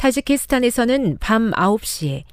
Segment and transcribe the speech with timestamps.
[0.00, 2.24] 타지키스탄에서는 밤 9시에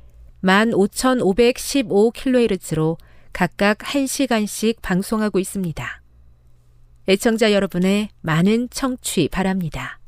[0.41, 2.95] 15,515kHz로
[3.33, 6.01] 각각 1시간씩 방송하고 있습니다.
[7.09, 9.99] 애청자 여러분의 많은 청취 바랍니다.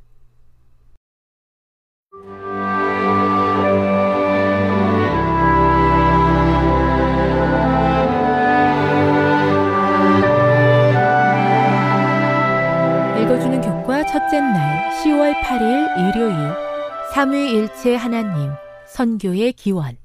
[13.21, 16.68] 읽어주는 교과 첫째 날 10월 8일 일요일
[17.13, 18.51] 삼위일체 하나님
[18.87, 19.97] 선교의 기원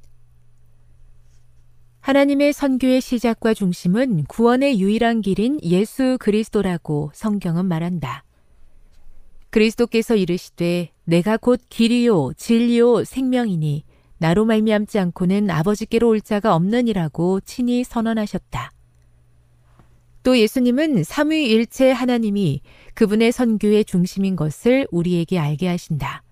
[2.01, 8.25] 하나님의 선교의 시작과 중심은 구원의 유일한 길인 예수 그리스도라고 성경은 말한다.
[9.51, 13.85] 그리스도께서 이르시되 내가 곧 길이요 진리요 생명이니
[14.17, 18.73] 나로 말미암지 않고는 아버지께로 올 자가 없느니라고 친히 선언하셨다.
[20.23, 22.63] 또 예수님은 삼위일체 하나님이
[22.95, 26.24] 그분의 선교의 중심인 것을 우리에게 알게 하신다.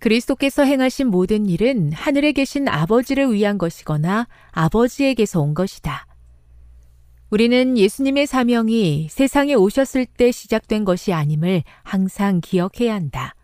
[0.00, 6.06] 그리스도께서 행하신 모든 일은 하늘에 계신 아버지를 위한 것이거나 아버지에게서 온 것이다.
[7.28, 13.36] 우리는 예수님의 사명이 세상에 오셨을 때 시작된 것이 아님을 항상 기억해야 한다.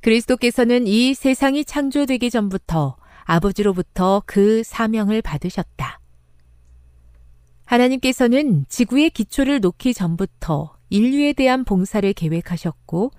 [0.00, 6.00] 그리스도께서는 이 세상이 창조되기 전부터 아버지로부터 그 사명을 받으셨다.
[7.66, 13.12] 하나님께서는 지구의 기초를 놓기 전부터 인류에 대한 봉사를 계획하셨고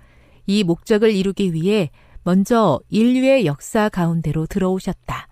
[0.46, 1.90] 이 목적을 이루기 위해
[2.26, 5.28] 먼저 인류의 역사 가운데로 들어오셨다.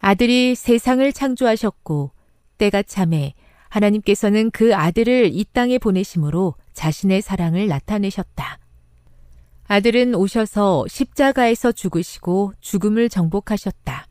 [0.00, 2.10] 아들이 세상을 창조하셨고
[2.58, 3.34] 때가 참에
[3.68, 8.58] 하나님께서는 그 아들을 이 땅에 보내심으로 자신의 사랑을 나타내셨다.
[9.68, 14.08] 아들은 오셔서 십자가에서 죽으시고 죽음을 정복하셨다.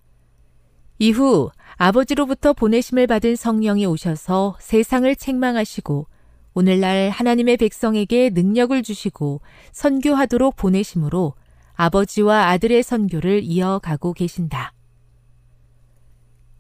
[0.98, 6.08] 이후 아버지로부터 보내심을 받은 성령이 오셔서 세상을 책망하시고
[6.54, 9.42] 오늘날 하나님의 백성에게 능력을 주시고
[9.72, 11.34] 선교하도록 보내심으로
[11.74, 14.74] 아버지와 아들의 선교를 이어가고 계신다.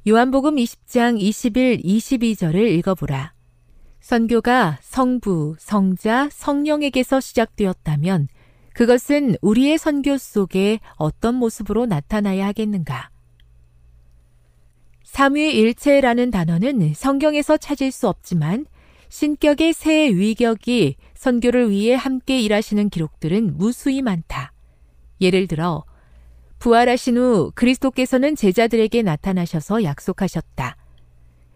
[0.08, 3.34] 요한복음 20장 21, 22절을 읽어보라.
[4.00, 8.28] 선교가 성부, 성자, 성령에게서 시작되었다면
[8.74, 13.12] 그것은 우리의 선교 속에 어떤 모습으로 나타나야 하겠는가?
[15.04, 18.66] 삼위일체라는 단어는 성경에서 찾을 수 없지만
[19.12, 24.54] 신격의 새 위격이 선교를 위해 함께 일하시는 기록들은 무수히 많다.
[25.20, 25.84] 예를 들어
[26.60, 30.78] 부활하신 후 그리스도께서는 제자들에게 나타나셔서 약속하셨다.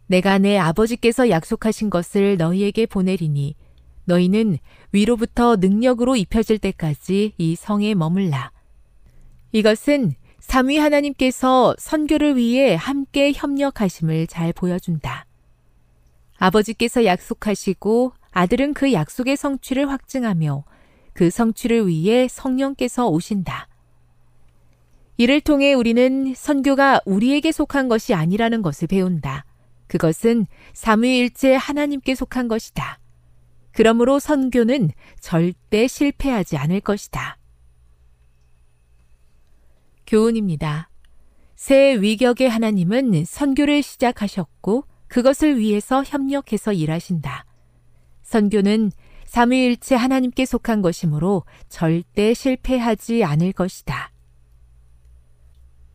[0.07, 3.56] 내가 내 아버지께서 약속하신 것을 너희에게 보내리니
[4.04, 4.57] 너희는
[4.92, 8.52] 위로부터 능력으로 입혀질 때까지 이 성에 머물라.
[9.54, 15.25] 이것은 삼위 하나님께서 선교를 위해 함께 협력하심을 잘 보여준다.
[16.37, 20.63] 아버지께서 약속하시고 아들은 그 약속의 성취를 확증하며
[21.13, 23.67] 그 성취를 위해 성령께서 오신다.
[25.17, 29.45] 이를 통해 우리는 선교가 우리에게 속한 것이 아니라는 것을 배운다.
[29.87, 32.99] 그것은 삼위일체 하나님께 속한 것이다.
[33.71, 37.37] 그러므로 선교는 절대 실패하지 않을 것이다.
[40.07, 40.89] 교훈입니다.
[41.55, 44.85] 새 위격의 하나님은 선교를 시작하셨고
[45.15, 47.45] 그것을 위해서 협력해서 일하신다.
[48.23, 48.91] 선교는
[49.23, 54.12] 삼위일체 하나님께 속한 것이므로 절대 실패하지 않을 것이다.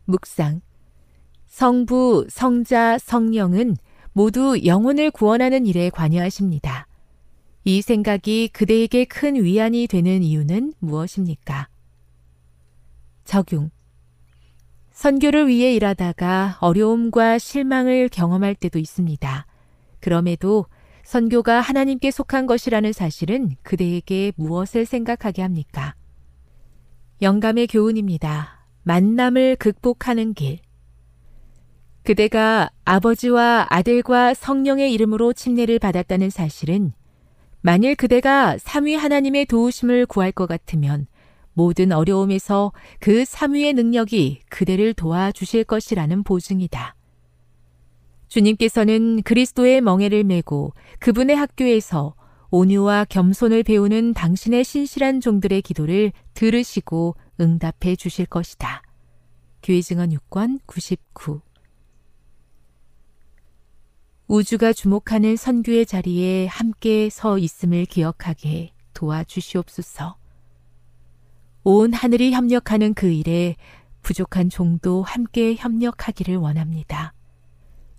[0.05, 0.61] 묵상.
[1.45, 3.77] 성부, 성자, 성령은
[4.11, 6.87] 모두 영혼을 구원하는 일에 관여하십니다.
[7.63, 11.69] 이 생각이 그대에게 큰 위안이 되는 이유는 무엇입니까?
[13.25, 13.69] 적용.
[14.91, 19.45] 선교를 위해 일하다가 어려움과 실망을 경험할 때도 있습니다.
[19.99, 20.65] 그럼에도
[21.03, 25.95] 선교가 하나님께 속한 것이라는 사실은 그대에게 무엇을 생각하게 합니까?
[27.21, 28.65] 영감의 교훈입니다.
[28.83, 30.59] 만남을 극복하는 길.
[32.03, 36.93] 그대가 아버지와 아들과 성령의 이름으로 침례를 받았다는 사실은
[37.61, 41.05] 만일 그대가 삼위 하나님의 도우심을 구할 것 같으면
[41.53, 46.95] 모든 어려움에서 그 삼위의 능력이 그대를 도와주실 것이라는 보증이다.
[48.27, 52.15] 주님께서는 그리스도의 멍에를 메고 그분의 학교에서
[52.49, 58.81] 온유와 겸손을 배우는 당신의 신실한 종들의 기도를 들으시고 응답해 주실 것이다.
[59.63, 61.41] 교회 증언 6권 99
[64.27, 70.20] 우주가 주목하는 선교의 자리에 함께 서 있음을 기억하게 도와주시옵소서.
[71.63, 73.55] 온 하늘이 협력하는 그 일에
[74.01, 77.13] 부족한 종도 함께 협력하기를 원합니다.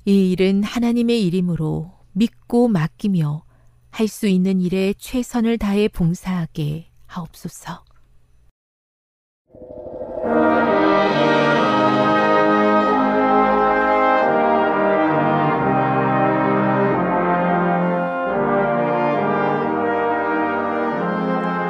[0.04, 3.44] 이 일은 하나님의 일이므로 믿고 맡기며
[3.90, 7.84] 할 수 있는 일에 최선을 다해 봉사하게 하옵소서.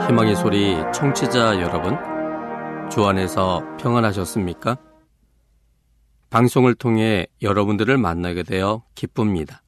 [0.08, 1.96] 희망의 소리 청취자 여러분,
[2.90, 4.76] 주 안에서 평안하셨습니까?
[6.28, 9.62] 방송을 통해 여러분들을 만나게 되어 기쁩니다.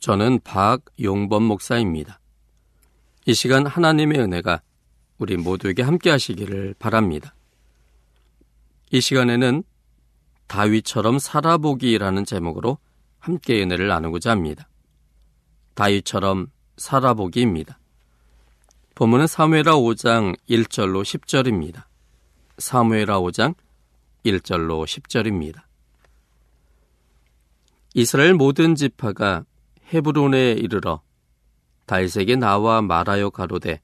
[0.00, 2.18] 저는 박용범 목사입니다.
[3.26, 4.60] 이 시간 하나님의 은혜가
[5.18, 7.34] 우리 모두에게 함께 하시기를 바랍니다.
[8.90, 9.62] 이 시간에는
[10.48, 12.78] 다윗처럼 살아보기라는 제목으로
[13.20, 14.68] 함께 은혜를 나누고자 합니다.
[15.74, 17.79] 다윗처럼 살아보기입니다.
[19.00, 21.84] 본문은 사무엘하 5장 1절로 10절입니다.
[22.58, 23.54] 사무엘하 5장
[24.26, 25.62] 1절로 10절입니다.
[27.94, 29.46] 이스라엘 모든 지파가
[29.90, 31.00] 헤브론에 이르러
[31.86, 33.80] 다윗에게 나와 말하여 가로되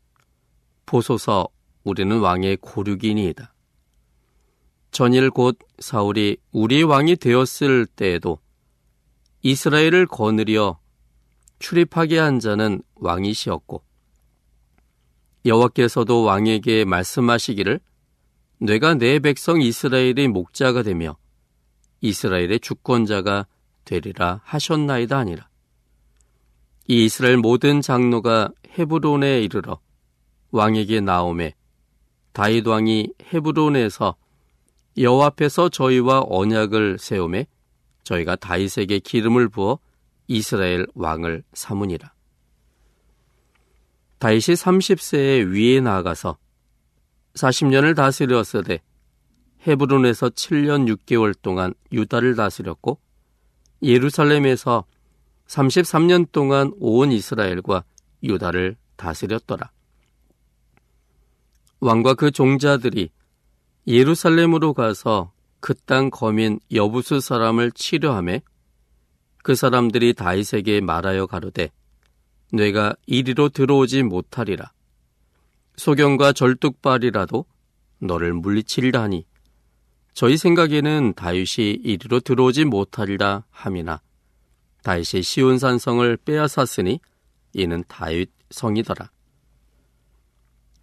[0.85, 1.49] 보소서
[1.83, 3.55] 우리는 왕의 고륙이니이다.
[4.91, 8.39] 전일 곧 사울이 우리 왕이 되었을 때에도
[9.41, 10.79] 이스라엘을 거느려
[11.59, 13.87] 출입하게 한 자는 왕이시었고
[15.47, 17.81] 여호와께서도 왕에게 말씀하시기를
[18.59, 21.17] 내가 내 백성 이스라엘의 목자가 되며
[22.01, 23.47] 이스라엘의 주권자가
[23.85, 25.49] 되리라 하셨나이다 아니라
[26.89, 29.81] 이 이스라엘 모든 장로가 헤브론에 이르러
[30.51, 31.55] 왕에게 나오매
[32.33, 34.17] 다윗 왕이 헤브론에서
[34.99, 37.47] 여호와 앞에서 저희와 언약을 세우매
[38.05, 39.79] 저희가 다윗에게 기름을 부어
[40.29, 42.15] 이스라엘 왕을 삼으니라.
[44.18, 46.38] 다윗이 30세에 위에 나아가서
[47.35, 48.80] 40년을 다스렸으되
[49.66, 52.99] 헤브론에서 7년 6개월 동안 유다를 다스렸고
[53.82, 54.85] 예루살렘에서
[55.49, 57.85] 33년 동안 온 이스라엘과
[58.23, 59.70] 유다를 다스렸더라.
[61.80, 63.11] 왕과 그 종자들이
[63.87, 68.42] 예루살렘으로 가서 그 땅 거민 여부수 사람을 치료함에
[69.42, 71.70] 그 사람들이 다윗에게 말하여 가로되
[72.53, 74.73] 뇌가 이리로 들어오지 못하리라.
[75.76, 77.45] 소경과 절뚝발이라도
[77.99, 79.26] 너를 물리치리라 하니
[80.15, 84.00] 저희 생각에는 다윗이 이리로 들어오지 못하리라 함이나
[84.83, 87.00] 다윗이 시온산성을 빼앗았으니
[87.53, 89.11] 이는 다윗 성이더라.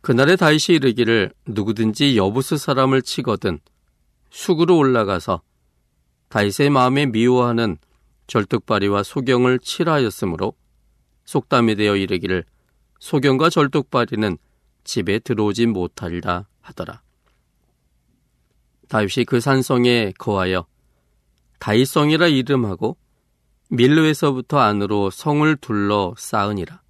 [0.02, 3.60] 그날에 다윗이 이르기를 누구든지 여부스 사람을 치거든
[4.30, 5.42] 숙으로 올라가서
[6.28, 7.78] 다윗의 마음에 미워하는
[8.28, 10.54] 절뚝발이와 소경을 칠하였으므로
[11.26, 12.44] 속담이 되어 이르기를
[13.00, 14.38] 소경과 절뚝발이는
[14.84, 17.02] 집에 들어오지 못하리라 하더라.
[18.90, 20.66] 다윗이 그 산성에 거하여
[21.60, 22.98] 다윗성이라 이름하고
[23.70, 26.82] 밀로에서부터 안으로 성을 둘러 쌓으니라.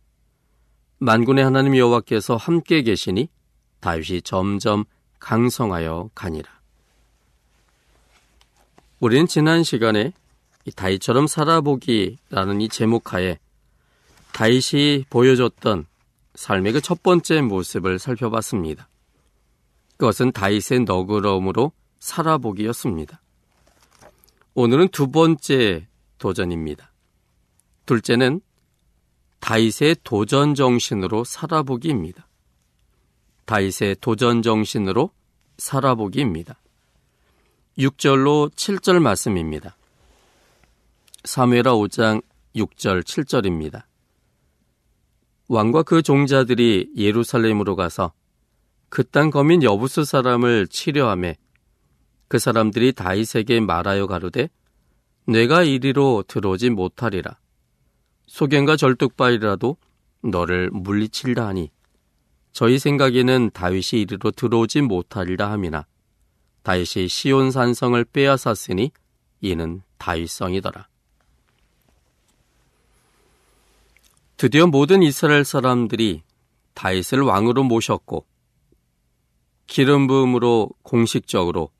[0.97, 3.29] 만군의 하나님 여호와께서 함께 계시니
[3.79, 4.85] 다윗이 점점
[5.19, 6.49] 강성하여 가니라.
[8.99, 10.13] 우리는 지난 시간에
[10.65, 13.37] 이 다윗처럼 살아보기라는 이 제목하에
[14.33, 15.85] 다윗이 보여줬던
[16.35, 18.89] 삶의 그 첫 번째 모습을 살펴봤습니다.
[19.97, 23.21] 그것은 다윗의 너그러움으로 살아보기였습니다.
[24.55, 25.87] 오늘은 두 번째
[26.17, 26.91] 도전입니다.
[27.85, 28.41] 둘째는
[29.39, 32.27] 다윗의 도전 정신으로 살아보기입니다.
[33.45, 35.11] 다윗의 도전 정신으로
[35.57, 36.57] 살아보기입니다.
[37.77, 39.75] 6절로 7절 말씀입니다.
[41.23, 42.23] 사무엘하 5장
[42.55, 43.83] 6절 7절입니다.
[45.47, 48.13] 왕과 그 종자들이 예루살렘으로 가서
[48.89, 51.35] 그 땅 거민 여부스 사람을 치려함에
[52.27, 54.49] 그 사람들이 다윗에게 말하여 가로되
[55.25, 57.39] 내가 이리로 들어오지 못하리라.
[58.27, 59.77] 소견과 절뚝발이라도
[60.23, 61.71] 너를 물리칠라 하니
[62.51, 65.85] 저희 생각에는 다윗이 이리로 들어오지 못하리라 함이나
[66.61, 68.91] 다윗이 시온 산성을 빼앗았으니
[69.41, 70.87] 이는 다윗성이더라.
[74.43, 76.21] 드디어 모든 이스라엘 사람들이
[76.73, 78.25] 다윗을 왕으로 모셨고
[79.67, 81.71] 기름 부음으로 공식적으로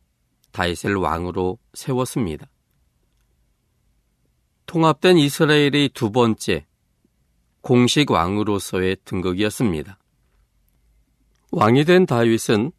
[0.54, 2.48] 다윗을 왕으로 세웠습니다.
[4.66, 6.66] 통합된 이스라엘의 두 번째
[7.60, 10.00] 공식 왕으로서의 등극이었습니다.
[11.52, 12.72] 왕이 된 다윗은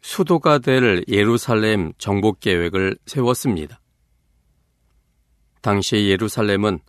[0.00, 3.80] 수도가 될 예루살렘 정복 계획을 세웠습니다.
[5.62, 6.80] 당시 예루살렘은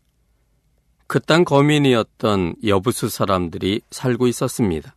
[1.09, 4.95] 그 땅 거민이었던 여부수 사람들이 살고 있었습니다.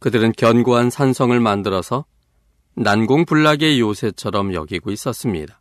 [0.00, 2.06] 그들은 견고한 산성을 만들어서
[2.74, 5.60] 난공불락의 요새처럼 여기고 있었습니다.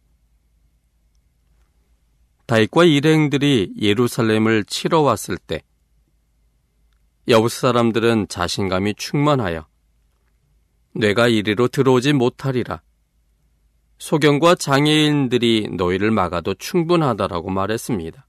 [2.47, 5.61] 다윗과 일행들이 예루살렘을 치러 왔을 때
[7.27, 9.67] 여부스 사람들은 자신감이 충만하여
[10.95, 12.81] 내가 이리로 들어오지 못하리라.
[13.99, 18.24] 소경과 장애인들이 너희를 막아도 충분하다라고 말했습니다.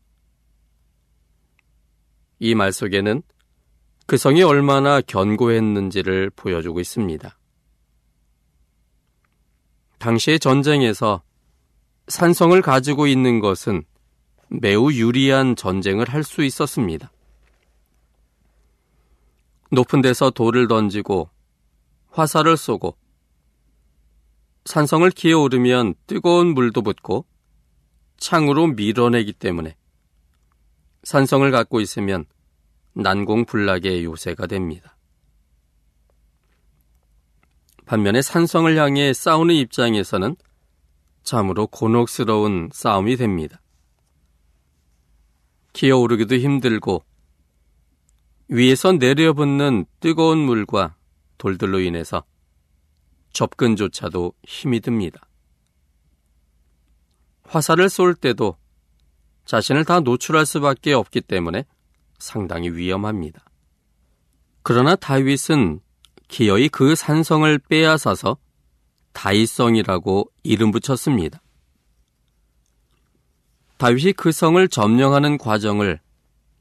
[2.39, 3.23] 이 말 속에는
[4.07, 7.37] 그 성이 얼마나 견고했는지를 보여주고 있습니다.
[9.99, 11.23] 당시의 전쟁에서
[12.09, 13.83] 산성을 가지고 있는 것은
[14.49, 17.11] 매우 유리한 전쟁을 할 수 있었습니다.
[19.73, 21.29] 높은 데서 돌을 던지고
[22.11, 22.97] 화살을 쏘고
[24.65, 27.27] 산성을 기어오르면 뜨거운 물도 붙고
[28.19, 29.77] 창으로 밀어내기 때문에
[31.07, 32.25] 산성을 갖고 있으면
[32.95, 34.97] 난공불락의 요새가 됩니다.
[37.85, 40.35] 반면에 산성을 향해 싸우는 입장에서는
[41.23, 43.63] 참으로 곤혹스러운 싸움이 됩니다.
[45.75, 47.05] 기어오르기도 힘들고
[48.49, 50.97] 위에서 내려붙는 뜨거운 물과
[51.39, 52.25] 돌들로 인해서
[53.33, 55.21] 접근조차도 힘이 듭니다.
[57.45, 58.57] 화살을 쏠 때도
[59.47, 61.65] 자신을 다 노출할 수밖에 없기 때문에
[62.19, 63.43] 상당히 위험합니다.
[64.63, 65.81] 그러나 다윗은
[66.29, 68.37] 기어이 그 산성을 빼앗아서
[69.13, 71.41] 다윗성이라고 이름 붙였습니다.
[73.79, 76.01] 다윗이 그 성을 점령하는 과정을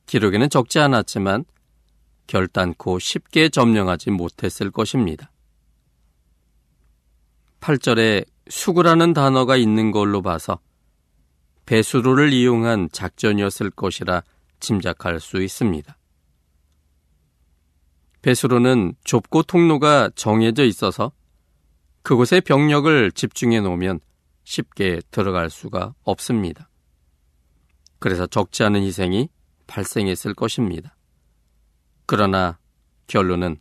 [0.05, 1.45] 기록에는 적지 않았지만
[2.27, 5.31] 결단코 쉽게 점령하지 못했을 것입니다.
[7.61, 10.59] 8절에 수구라는 단어가 있는 걸로 봐서
[11.65, 14.23] 배수로를 이용한 작전이었을 것이라
[14.59, 15.97] 짐작할 수 있습니다.
[18.21, 21.11] 배수로는 좁고 통로가 정해져 있어서
[22.01, 23.99] 그곳에 병력을 집중해 놓으면
[24.43, 26.69] 쉽게 들어갈 수가 없습니다.
[27.99, 29.29] 그래서 적지 않은 희생이
[29.67, 30.95] 발생했을 것입니다.
[32.05, 32.59] 그러나
[33.07, 33.57] 결론은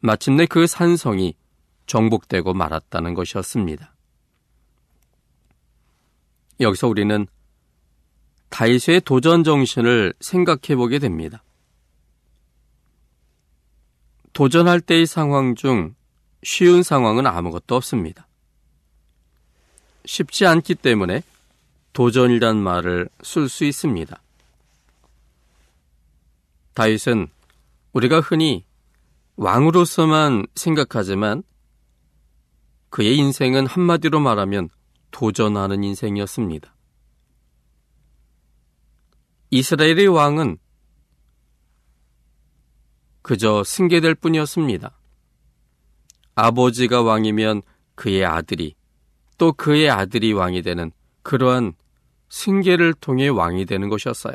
[0.00, 1.34] 마침내 그 산성이
[1.86, 3.94] 정복되고 말았다는 것이었습니다.
[6.60, 7.26] 여기서 우리는
[8.54, 11.42] 다이스의 도전 정신을 생각해 보게 됩니다.
[14.32, 15.96] 도전할 때의 상황 중
[16.44, 18.28] 쉬운 상황은 아무것도 없습니다.
[20.04, 21.24] 쉽지 않기 때문에
[21.94, 24.22] 도전이란 말을 쓸 수 있습니다.
[26.74, 27.26] 다윗은
[27.92, 28.64] 우리가 흔히
[29.34, 31.42] 왕으로서만 생각하지만
[32.88, 34.68] 그의 인생은 한마디로 말하면
[35.10, 36.73] 도전하는 인생이었습니다.
[39.54, 40.58] 이스라엘의 왕은
[43.22, 44.98] 그저 승계될 뿐이었습니다.
[46.34, 47.62] 아버지가 왕이면
[47.94, 48.74] 그의 아들이
[49.38, 50.90] 또 그의 아들이 왕이 되는
[51.22, 51.74] 그러한
[52.30, 54.34] 승계를 통해 왕이 되는 것이었어요.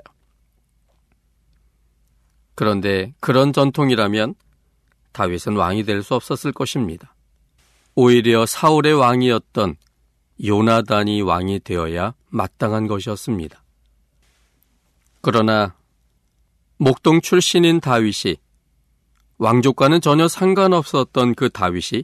[2.56, 4.36] 그런데 그런 전통이라면
[5.12, 7.14] 다윗은 왕이 될 수 없었을 것입니다.
[7.94, 9.76] 오히려 사울의 왕이었던
[10.46, 13.62] 요나단이 왕이 되어야 마땅한 것이었습니다.
[15.22, 15.76] 그러나
[16.78, 18.38] 목동 출신인 다윗이
[19.38, 22.04] 왕족과는 전혀 상관없었던 그 다윗이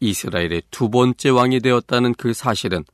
[0.00, 2.84] 이스라엘의 두 번째 왕이 되었다는 그 사실은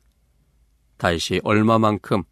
[0.98, 2.22] 다윗이 얼마만큼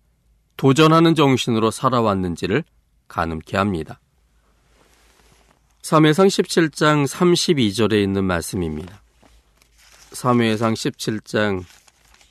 [0.57, 2.65] 도전하는 정신으로 살아왔는지를
[3.09, 4.01] 가늠케 합니다.
[5.83, 9.01] 3회상 17장 32절에 있는 말씀입니다.
[10.11, 11.65] 3회상 17장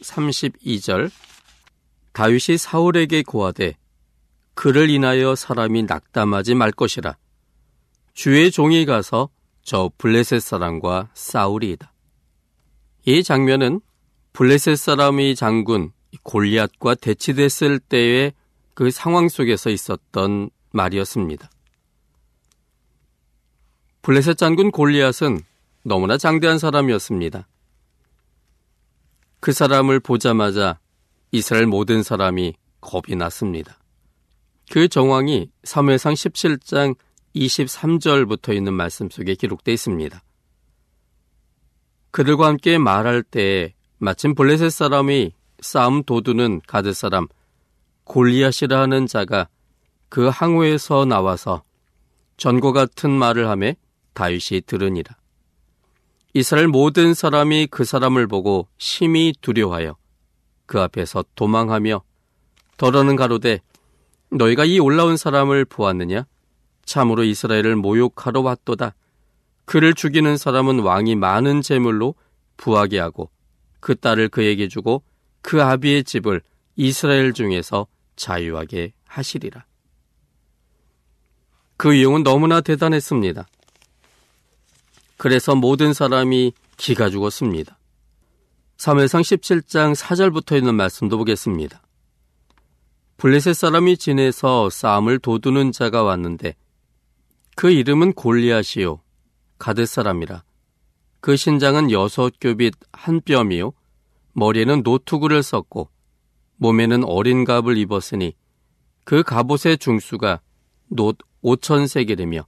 [0.02, 1.12] 32절
[2.14, 3.76] 다윗이 사울에게 고하되
[4.58, 7.16] 그를 인하여 사람이 낙담하지 말 것이라
[8.16, 9.30] 주의 종이 가서
[9.62, 11.94] 저 블레셋 사람과 싸우리이다.
[13.06, 13.82] 이 장면은
[14.34, 15.92] 블레셋 사람의 장군
[16.24, 18.34] 골리앗과 대치됐을 때의
[18.74, 21.52] 그 상황 속에서 있었던 말이었습니다.
[24.02, 25.40] 블레셋 장군 골리앗은
[25.84, 27.48] 너무나 장대한 사람이었습니다.
[29.40, 30.80] 그 사람을 보자마자
[31.32, 33.78] 이스라엘 모든 사람이 겁이 났습니다.
[34.70, 36.96] 그 정황이 3회상 17장
[37.36, 40.22] 23절부터 있는 말씀 속에 기록되어 있습니다.
[42.12, 47.28] 그들과 함께 말할 때 마침 블레셋 사람이 싸움 도두는 가드 사람
[48.04, 49.48] 골리앗이라 하는 자가
[50.10, 51.64] 그 항우에서 나와서
[52.38, 53.76] 전과 같은 말을 하매
[54.14, 55.16] 다윗이 들으니라.
[56.34, 59.96] 이스라엘 모든 사람이 그 사람을 보고 심히 두려워하여
[60.66, 62.02] 그 앞에서 도망하며
[62.78, 63.60] 더러는 가로되
[64.30, 66.26] 너희가 이 올라온 사람을 보았느냐?
[66.86, 68.96] 참으로 이스라엘을 모욕하러 왔도다.
[69.66, 72.16] 그를 죽이는 사람은 왕이 많은 재물로
[72.56, 73.30] 부하게 하고
[73.80, 75.04] 그 딸을 그에게 주고
[75.42, 76.42] 그 아비의 집을
[76.76, 79.66] 이스라엘 중에서 자유하게 하시리라.
[81.76, 83.46] 그 위용은 너무나 대단했습니다.
[85.18, 87.78] 그래서 모든 사람이 기가 죽었습니다.
[88.78, 91.82] 3회상 17장 4절부터 있는 말씀도 보겠습니다.
[93.18, 96.56] 블레셋 사람이 지내서 싸움을 도두는 자가 왔는데
[97.56, 99.02] 그 이름은 골리앗이요
[99.58, 100.44] 가드 사람이라.
[101.20, 103.74] 그 신장은 여섯 규빗 한 뼘이요
[104.34, 105.90] 머리에는 노투구를 썼고
[106.58, 108.36] 몸에는 어린 갑을 입었으니
[109.04, 110.40] 그 갑옷의 중수가
[110.90, 112.46] 놋 오천 세겔이며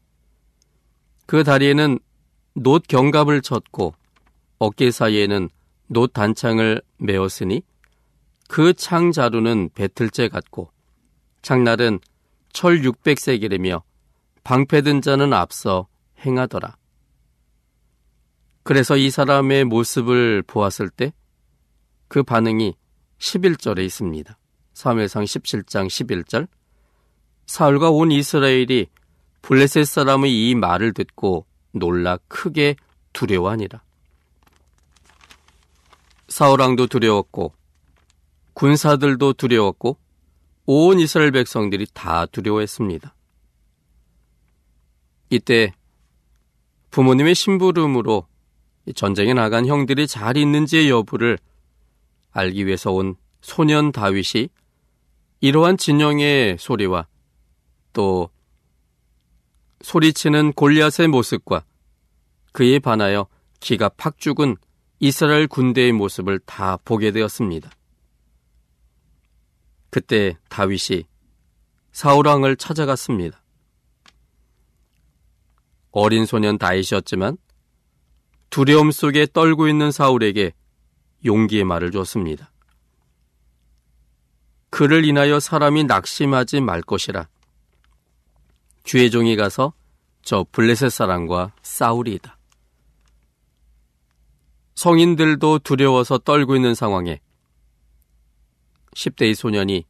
[1.25, 1.97] 그 다리에는
[2.53, 3.95] 놋 경갑을 쳤고
[4.59, 5.49] 어깨 사이에는
[5.87, 7.63] 놋 단창을 메었으니
[8.49, 10.71] 그 창 자루는 배틀째 같고
[11.41, 11.99] 창날은
[12.51, 13.83] 철 600세겔이며
[14.43, 15.87] 방패든 자는 앞서
[16.25, 16.75] 행하더라.
[18.63, 21.13] 그래서 이 사람의 모습을 보았을 때
[22.09, 22.75] 그 반응이
[23.19, 24.37] 11절에 있습니다.
[24.73, 26.47] 3회상 17장 11절
[27.45, 28.87] 사울과 온 이스라엘이
[29.43, 32.75] 블레셋 사람의 이 말을 듣고 놀라 크게
[33.13, 33.81] 두려워하니라.
[36.29, 37.53] 사울왕도 두려웠고
[38.59, 39.97] 군사들도 두려웠고
[40.65, 43.15] 온 이스라엘 백성들이 다 두려워했습니다.
[45.29, 45.71] 이때
[46.91, 48.27] 부모님의 심부름으로
[48.95, 51.39] 전쟁에 나간 형들이 잘 있는지의 여부를
[52.31, 54.49] 알기 위해서 온 소년 다윗이
[55.39, 57.07] 이러한 진영의 소리와
[57.93, 58.29] 또
[59.79, 61.63] 소리치는 골리앗의 모습과
[62.51, 63.27] 그에 반하여
[63.61, 64.57] 기가 팍 죽은
[64.99, 67.69] 이스라엘 군대의 모습을 다 보게 되었습니다.
[69.89, 71.05] 그때 다윗이
[71.91, 73.41] 사울왕을 찾아갔습니다.
[75.91, 77.37] 어린 소년 다윗이었지만
[78.49, 80.53] 두려움 속에 떨고 있는 사울에게
[81.25, 82.51] 용기의 말을 줬습니다.
[84.69, 87.27] 그를 인하여 사람이 낙심하지 말 것이라.
[88.83, 89.73] 주의 종이 가서
[90.21, 92.37] 저 블레셋 사람과 싸우리이다.
[94.75, 97.19] 성인들도 두려워서 떨고 있는 상황에
[98.99, 99.85] 10대의 소년이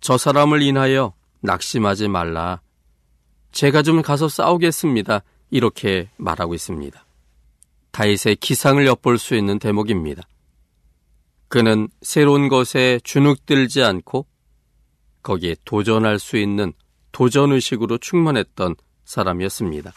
[0.00, 2.60] 저 사람을 인하여 낙심하지 말라.
[3.52, 5.22] 제가 좀 가서 싸우겠습니다.
[5.50, 7.04] 이렇게 말하고 있습니다.
[7.90, 10.22] 다윗의 기상을 엿볼 수 있는 대목입니다.
[11.48, 14.26] 그는 새로운 것에 주눅들지 않고
[15.22, 16.72] 거기에 도전할 수 있는
[17.12, 19.92] 도전의식으로 충만했던 사람이었습니다.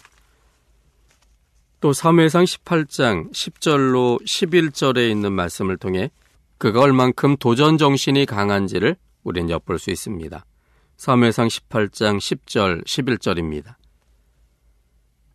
[1.80, 6.12] 또 3회상 18장 10절로 11절에 있는 말씀을 통해
[6.58, 10.46] 그가 얼만큼 도전 정신이 강한지를 우리는 엿볼 수 있습니다.
[10.98, 13.76] 3회상 18장 10절 11절입니다.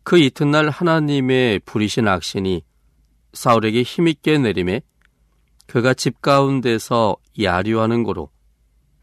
[0.03, 2.63] 그 이튿날 하나님의 부리신 악신이
[3.33, 4.81] 사울에게 힘있게 내림에
[5.67, 8.29] 그가 집 가운데서 야류하는 고로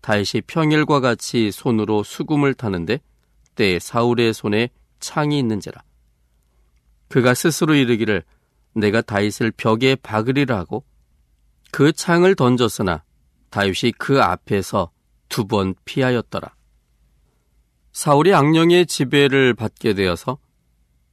[0.01, 3.01] 다윗이 평일과 같이 손으로 수금을 타는데
[3.55, 5.83] 때 사울의 손에 창이 있는지라
[7.09, 8.23] 그가 스스로 이르기를
[8.75, 10.85] 내가 다윗을 벽에 박으리라 하고
[11.71, 13.03] 그 창을 던졌으나
[13.51, 14.91] 다윗이 그 앞에서
[15.29, 16.55] 두 번 피하였더라.
[17.93, 20.39] 사울이 악령의 지배를 받게 되어서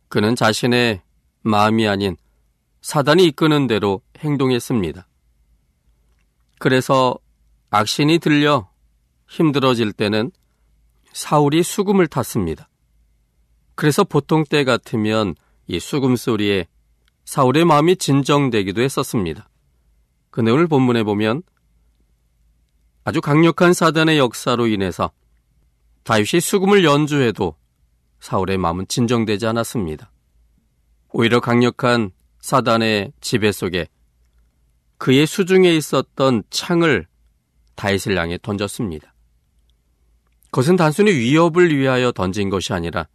[0.08, 1.02] 그는 자신의
[1.42, 2.16] 마음이 아닌
[2.82, 5.08] 사단이 이끄는 대로 행동했습니다.
[6.60, 7.18] 그래서
[7.72, 8.70] 악신이 들려
[9.28, 10.32] 힘들어질 때는
[11.12, 12.70] 사울이 수금을 탔습니다.
[13.76, 15.36] 그래서 보통 때 같으면
[15.68, 16.68] 이 수금 소리에
[17.26, 19.50] 사울의 마음이 진정되기도 했었습니다.
[20.36, 21.44] 근데 오늘 본문에 보면
[23.06, 25.14] 아주 강력한 사단의 역사로 인해서
[26.04, 27.56] 다윗이 수금을 연주해도
[28.20, 30.12] 사울의 마음은 진정되지 않았습니다.
[31.14, 33.88] 오히려 강력한 사단의 지배 속에
[34.98, 37.08] 그의 수중에 있었던 창을
[37.76, 39.14] 다윗을 향해 던졌습니다.
[40.52, 43.08] 그것은 단순히 위협을 위하여 던진 것이 아니라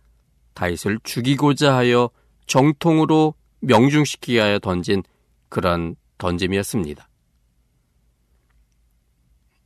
[0.55, 2.09] 다윗을 죽이고자 하여
[2.47, 5.03] 정통으로 명중시키기 위하여 던진
[5.51, 7.10] 그런 던짐이었습니다.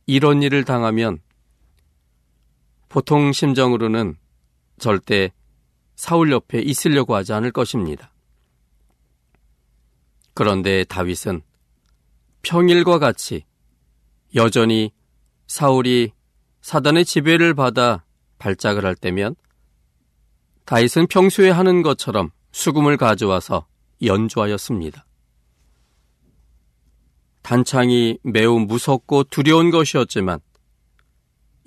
[0.05, 1.19] 이런 일을 당하면
[2.89, 4.17] 보통 심정으로는
[4.77, 5.31] 절대
[5.95, 8.11] 사울 옆에 있으려고 하지 않을 것입니다.
[10.33, 11.41] 그런데 다윗은
[12.41, 13.45] 평일과 같이
[14.35, 14.91] 여전히
[15.47, 16.11] 사울이
[16.61, 18.03] 사단의 지배를 받아
[18.37, 19.35] 발작을 할 때면
[20.65, 23.67] 다윗은 평소에 하는 것처럼 수금을 가져와서
[24.03, 25.04] 연주하였습니다.
[27.45, 30.39] 단창이 매우 무섭고 두려운 것이었지만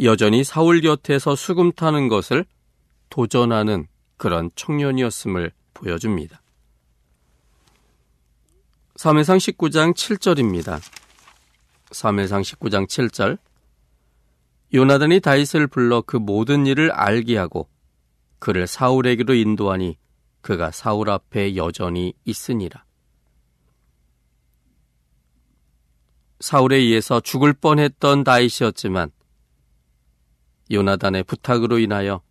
[0.03, 2.45] 여전히 사울 곁에서 수금 타는 것을
[3.11, 3.87] 도전하는
[4.17, 6.43] 그런 청년이었음을 보여줍니다.
[8.97, 10.81] 3회상 19장 7절입니다.
[11.91, 13.39] 3회상 19장 7절
[14.75, 17.69] 요나단이 다윗을 불러 그 모든 일을 알게 하고
[18.41, 19.97] 그를 사울에게로 인도하니
[20.41, 22.88] 그가 사울 앞에 여전히 있으니라.
[26.41, 29.11] 사울에 의해서 죽을 뻔했던 다윗이었지만
[30.71, 32.23] 요나단의 부탁으로 인하여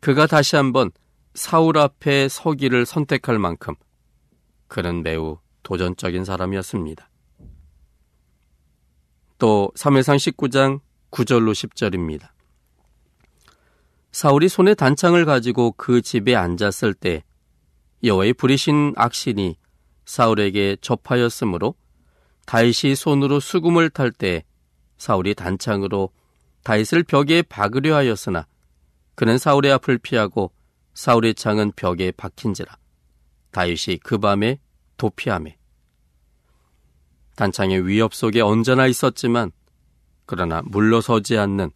[0.00, 0.90] 그가 다시 한번
[1.34, 3.74] 사울 앞에 서기를 선택할 만큼
[4.68, 7.08] 그는 매우 도전적인 사람이었습니다.
[9.38, 12.30] 또 3회상 19장 9절로 10절입니다.
[14.12, 17.24] 사울이 손에 단창을 가지고 그 집에 앉았을 때
[18.02, 19.56] 여호와의 부리신 악신이
[20.04, 21.74] 사울에게 접하였으므로
[22.46, 24.44] 다윗이 손으로 수금을 탈 때
[24.98, 26.10] 사울이 단창으로
[26.62, 28.46] 다윗을 벽에 박으려 하였으나
[29.14, 30.52] 그는 사울의 앞을 피하고
[30.94, 32.76] 사울의 창은 벽에 박힌지라
[33.50, 34.58] 다윗이 그 밤에
[34.96, 35.56] 도피함에
[37.36, 39.52] 단창의 위협 속에 언제나 있었지만
[40.26, 41.70] 그러나 물러서지 않는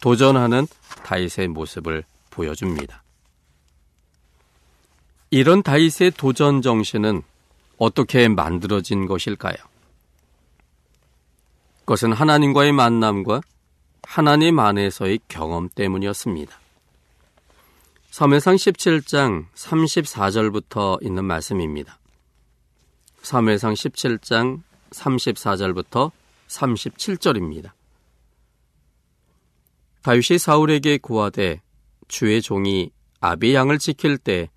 [0.00, 0.66] 도전하는
[1.04, 3.02] 다윗의 모습을 보여줍니다.
[5.30, 7.22] 이런 다윗의 도전 정신은
[7.78, 9.56] 어떻게 만들어진 것일까요?
[11.86, 13.42] 그것은 하나님과의 만남과
[14.02, 16.58] 하나님 안에서의 경험 때문이었습니다.
[18.10, 22.00] 3회상 17장 34절부터 있는 말씀입니다.
[23.22, 26.10] 3회상 17장 34절부터
[26.48, 27.70] 37절입니다.
[30.02, 31.62] 다윗이 사울에게 고하되
[32.08, 34.50] 주의 종이 아비 양을 지킬 때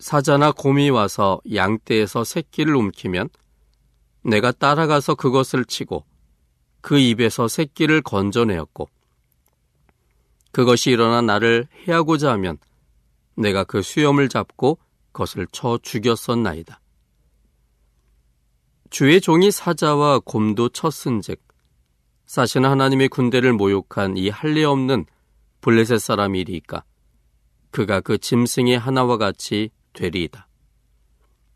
[0.00, 3.30] 사자나 곰이 와서 양떼에서 새끼를 움키면
[4.22, 6.11] 내가 따라가서 그것을 치고
[6.82, 8.88] 그 입에서 새끼를 건져내었고
[10.50, 12.58] 그것이 일어나 나를 해하고자 하면
[13.36, 14.78] 내가 그 수염을 잡고
[15.12, 16.80] 그것을 쳐 죽였었나이다.
[18.90, 21.40] 주의 종이 사자와 곰도 쳤은즉
[22.26, 25.06] 사실은 하나님의 군대를 모욕한 이 할례 없는
[25.62, 26.84] 블레셋 사람이리까
[27.70, 30.48] 그가 그 짐승의 하나와 같이 되리이다.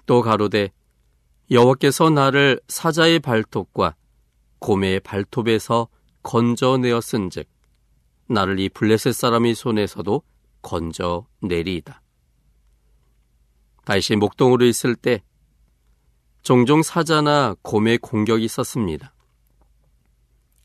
[0.07, 0.71] 또 가로되
[1.51, 3.97] 여호와께서 나를 사자의 발톱과
[4.59, 5.89] 곰의 발톱에서
[6.23, 7.49] 건져내었은즉
[8.29, 10.23] 나를 이 블레셋 사람의 손에서도
[10.63, 12.03] 건져내리이다.
[13.85, 15.23] 다시 목동으로 있을 때
[16.43, 19.15] 종종 사자나 곰의 공격이 있었습니다.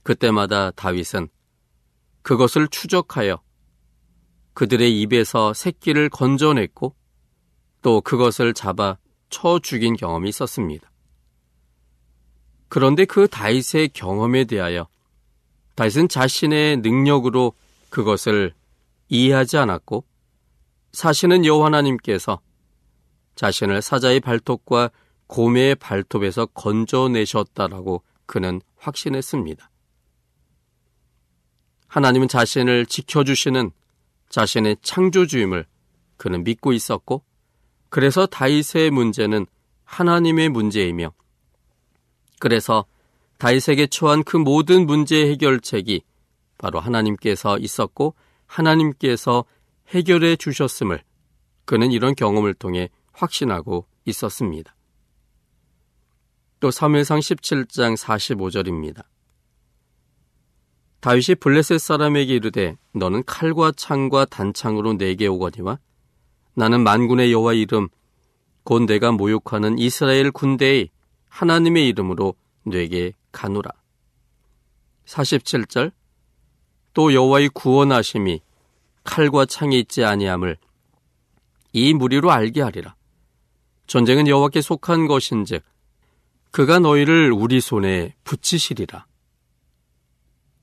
[0.03, 1.29] 그때마다 다윗은
[2.23, 3.41] 그것을 추적하여
[4.53, 6.95] 그들의 입에서 새끼를 건져냈고
[7.81, 8.97] 또 그것을 잡아
[9.29, 10.90] 쳐 죽인 경험이 있었습니다.
[12.71, 14.87] 그런데 그 다윗의 경험에 대하여
[15.75, 17.51] 다윗은 자신의 능력으로
[17.89, 18.53] 그것을
[19.09, 20.05] 이해하지 않았고
[20.93, 22.39] 사실은 여호와 하나님께서
[23.35, 24.89] 자신을 사자의 발톱과
[25.27, 29.69] 곰의 발톱에서 건져내셨다라고 그는 확신했습니다.
[31.89, 33.71] 하나님은 자신을 지켜주시는
[34.29, 35.65] 자신의 창조주임을
[36.15, 37.21] 그는 믿고 있었고,
[37.89, 39.45] 그래서 다윗의 문제는
[39.83, 41.11] 하나님의 문제이며,
[42.41, 42.85] 그래서
[43.37, 46.01] 다윗에게 처한 그 모든 문제 해결책이
[46.57, 48.15] 바로 하나님께서 있었고
[48.47, 49.45] 하나님께서
[49.89, 51.03] 해결해 주셨음을
[51.65, 54.75] 그는 이런 경험을 통해 확신하고 있었습니다.
[56.59, 59.03] 또 3회상 17장 45절입니다.
[60.99, 65.77] 다윗이 블레셋 사람에게 이르되 너는 칼과 창과 단창으로 내게 오거니와
[66.55, 67.87] 나는 만군의 여호와 이름
[68.63, 70.89] 곧 내가 모욕하는 이스라엘 군대의
[71.31, 73.71] 하나님의 이름으로 내게 가노라.
[75.05, 75.91] 47절
[76.93, 78.41] 또 여호와의 구원하심이
[79.03, 80.57] 칼과 창이 있지 아니함을
[81.73, 82.95] 이 무리로 알게 하리라.
[83.87, 85.63] 전쟁은 여호와께 속한 것인즉
[86.51, 89.05] 그가 너희를 우리 손에 붙이시리라.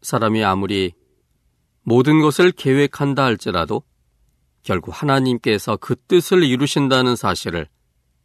[0.02, 0.92] 사람이 아무리
[1.82, 3.82] 모든 것을 계획한다 할지라도
[4.62, 7.68] 결국 하나님께서 그 뜻을 이루신다는 사실을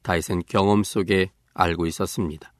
[0.01, 2.53] 다윗은 경험 속에 알고 있었습니다.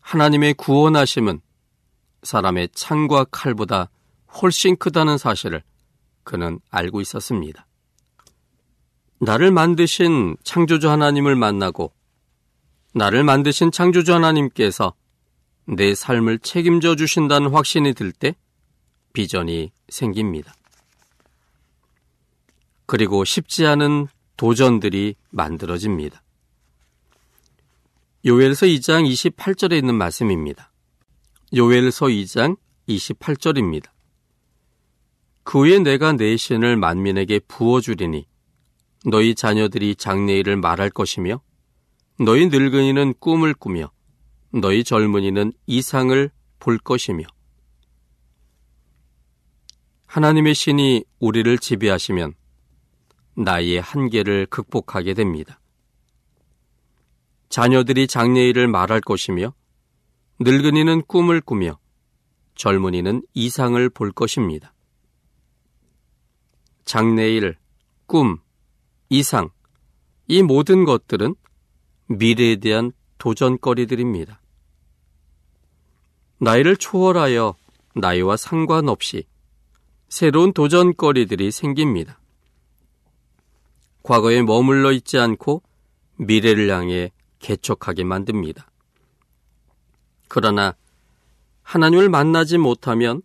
[0.00, 1.40] 하나님의 구원하심은
[2.22, 3.90] 사람의 창과 칼보다
[4.42, 5.62] 훨씬 크다는 사실을
[6.24, 7.66] 그는 알고 있었습니다.
[9.20, 11.92] 나를 만드신 창조주 하나님을 만나고
[12.94, 14.94] 나를 만드신 창조주 하나님께서
[15.66, 18.34] 내 삶을 책임져 주신다는 확신이 들 때
[19.14, 20.54] 비전이 생깁니다.
[22.86, 26.23] 그리고 쉽지 않은 도전들이 만들어집니다.
[28.26, 30.72] 요엘서 2장 28절에 있는 말씀입니다.
[31.54, 32.56] 요엘서 2장
[32.88, 33.90] 28절입니다.
[35.42, 38.26] 그 후에 내가 내 신을 만민에게 부어주리니
[39.04, 41.42] 너희 자녀들이 장래일을 말할 것이며
[42.18, 43.92] 너희 늙은이는 꿈을 꾸며
[44.54, 47.26] 너희 젊은이는 이상을 볼 것이며
[50.06, 52.32] 하나님의 신이 우리를 지배하시면
[53.36, 55.60] 나이의 한계를 극복하게 됩니다.
[57.54, 59.54] 자녀들이 장래일을 말할 것이며
[60.40, 61.78] 늙은이는 꿈을 꾸며
[62.56, 64.74] 젊은이는 이상을 볼 것입니다.
[66.84, 67.56] 장래일,
[68.06, 68.38] 꿈,
[69.08, 69.50] 이상,
[70.26, 71.36] 이 모든 것들은
[72.08, 74.40] 미래에 대한 도전거리들입니다.
[76.38, 77.54] 나이를 초월하여
[77.94, 79.28] 나이와 상관없이
[80.08, 82.18] 새로운 도전거리들이 생깁니다.
[84.02, 85.62] 과거에 머물러 있지 않고
[86.16, 87.12] 미래를 향해
[87.44, 88.70] 개척하게 만듭니다.
[90.28, 90.74] 그러나
[91.62, 93.20] 하나님을 만나지 못하면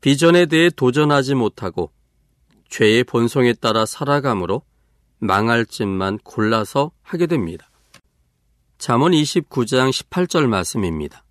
[0.00, 1.92] 비전에 대해 도전하지 못하고
[2.68, 4.62] 죄의 본성에 따라 살아감으로
[5.18, 7.70] 망할 짓만 골라서 하게 됩니다.
[8.78, 11.24] 잠언 29장 18절 말씀입니다.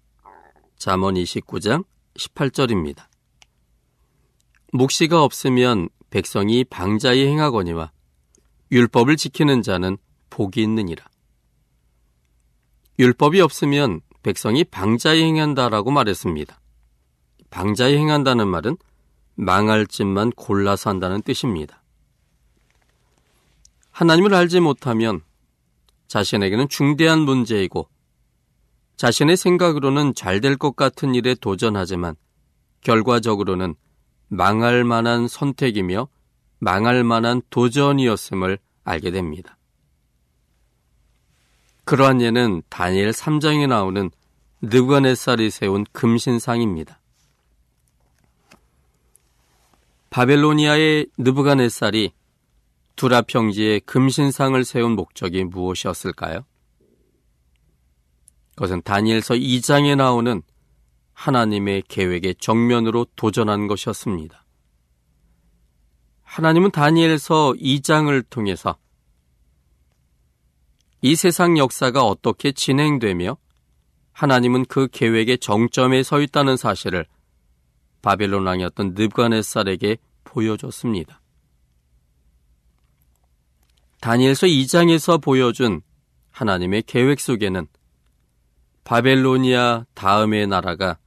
[0.78, 3.08] 잠언 29장 18절입니다.
[4.72, 7.92] 묵시가 없으면 백성이 방자히 행하거니와
[8.72, 9.98] 율법을 지키는 자는
[10.30, 11.11] 복이 있느니라.
[13.02, 16.62] 율법이 없으면 백성이 방자히 행한다라고 말했습니다.
[17.50, 18.78] 방자히 행한다는 말은
[19.34, 21.82] 망할 짓만 골라서 한다는 뜻입니다.
[23.90, 25.22] 하나님을 알지 못하면
[26.10, 27.90] 자신에게는 중대한 문제이고
[28.98, 32.16] 자신의 생각으로는 잘 될 것 같은 일에 도전하지만
[32.82, 33.74] 결과적으로는
[34.28, 36.08] 망할 만한 선택이며
[36.60, 39.58] 망할 만한 도전이었음을 알게 됩니다.
[41.92, 44.10] 그러한 예는 다니엘 3장에 나오는
[44.62, 47.02] 느부갓네살이 세운 금신상입니다.
[50.10, 52.14] 바벨로니아의 느부갓네살이
[52.96, 56.46] 두라 평지에 금신상을 세운 목적이 무엇이었을까요?
[58.56, 60.44] 그것은 다니엘서 2장에 나오는
[61.12, 64.46] 하나님의 계획에 정면으로 도전한 것이었습니다.
[66.24, 68.78] 하나님은 다니엘서 2장을 통해서
[71.02, 73.38] 이 세상 역사가 어떻게 진행되며
[74.14, 77.06] 하나님은 그 계획의 정점에 서 있다는 사실을
[78.02, 81.22] 바벨론 왕이었던 느부갓네살에게 보여줬습니다.
[84.00, 85.82] 다니엘서 2장에서 보여준
[86.32, 87.68] 하나님의 계획 속에는
[88.84, 90.98] 바벨로니아 다음의 나라가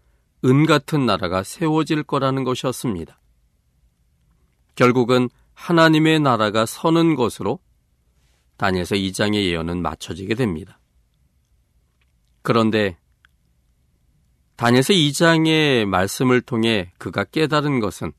[0.44, 3.20] 은 같은 나라가 세워질 거라는 것이었습니다.
[4.74, 7.58] 결국은 하나님의 나라가 서는 것으로
[8.64, 10.80] 다니엘서 2장의 예언은 맞춰지게 됩니다.
[12.40, 12.96] 그런데
[14.56, 18.12] 다니엘서 2장의 말씀을 통해 그가 깨달은 것은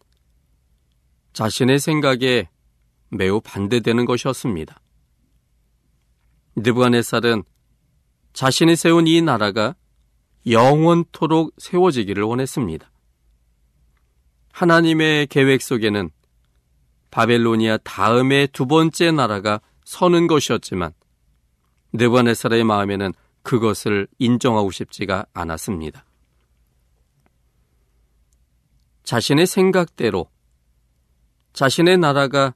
[1.33, 2.47] 자신의 생각에
[3.09, 4.79] 매우 반대되는 것이었습니다.
[6.57, 7.41] 느부갓네살은
[8.33, 9.75] 자신이 세운 이 나라가
[10.47, 12.91] 영원토록 세워지기를 원했습니다.
[14.51, 16.11] 하나님의 계획 속에는
[17.09, 20.91] 바벨로니아 다음의 두 번째 나라가 서는 것이었지만
[21.93, 26.03] 느부갓네살의 마음에는 그것을 인정하고 싶지가 않았습니다.
[29.03, 30.27] 자신의 생각대로
[31.53, 32.53] 자신의 나라가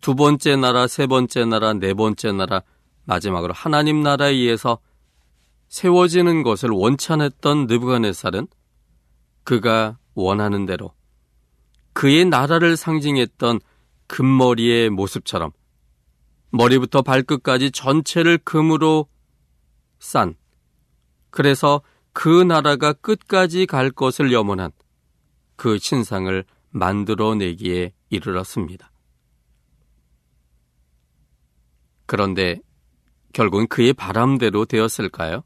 [0.00, 2.62] 두 번째 나라, 세 번째 나라, 네 번째 나라,
[3.04, 4.78] 마지막으로 하나님 나라에 의해서
[5.68, 8.48] 세워지는 것을 원치 않았던 느부갓네살은
[9.44, 10.92] 그가 원하는 대로
[11.92, 13.60] 그의 나라를 상징했던
[14.06, 15.52] 금머리의 모습처럼
[16.52, 19.08] 머리부터 발끝까지 전체를 금으로
[19.98, 20.36] 싼
[21.30, 24.70] 그래서 그 나라가 끝까지 갈 것을 염원한
[25.56, 28.92] 그 신상을 만들어내기에 이르렀습니다.
[32.04, 32.60] 그런데
[33.32, 35.44] 결국은 그의 바람대로 되었을까요?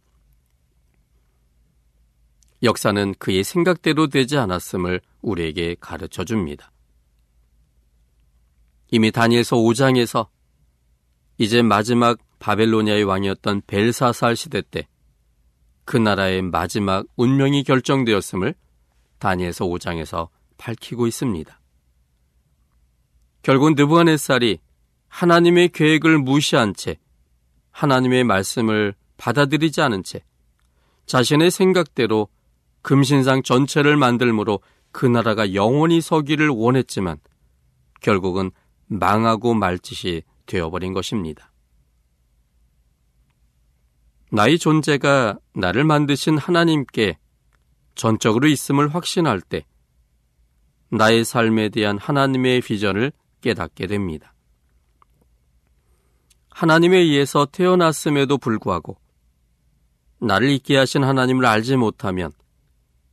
[2.64, 6.73] 역사는 그의 생각대로 되지 않았음을 우리에게 가르쳐 줍니다.
[8.90, 10.29] 이미 다니엘서 5장에서
[11.38, 14.87] 이제 마지막 바벨로니아의 왕이었던 벨사살 시대 때
[15.87, 18.55] 그 나라의 마지막 운명이 결정되었음을
[19.20, 21.61] 다니엘서 5장에서 밝히고 있습니다.
[23.42, 24.59] 결국 느부갓네살이
[25.07, 26.99] 하나님의 계획을 무시한 채
[27.70, 30.25] 하나님의 말씀을 받아들이지 않은 채
[31.07, 32.29] 자신의 생각대로
[32.83, 37.18] 금신상 전체를 만들므로 그 나라가 영원히 서기를 원했지만
[38.01, 38.51] 결국은
[38.87, 41.52] 망하고 말 짓이 되어버린 것입니다.
[44.30, 47.18] 나의 존재가 나를 만드신 하나님께
[47.94, 49.64] 전적으로 있음을 확신할 때
[50.90, 54.35] 나의 삶에 대한 하나님의 비전을 깨닫게 됩니다.
[56.50, 58.96] 하나님에 의해서 태어났음에도 불구하고
[60.20, 62.32] 나를 있게 하신 하나님을 알지 못하면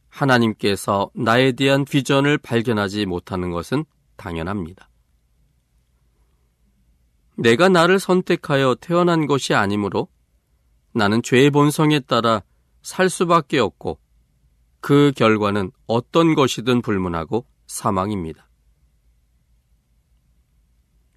[0.10, 3.84] 하나님께서 나에 대한 비전을 발견하지 못하는 것은
[4.15, 4.89] 당연합니다.
[7.36, 10.08] 내가 나를 선택하여 태어난 것이 아니므로
[10.93, 12.43] 나는 죄의 본성에 따라
[12.82, 14.00] 살 수밖에 없고
[14.80, 18.50] 그 결과는 어떤 것이든 불문하고 사망입니다.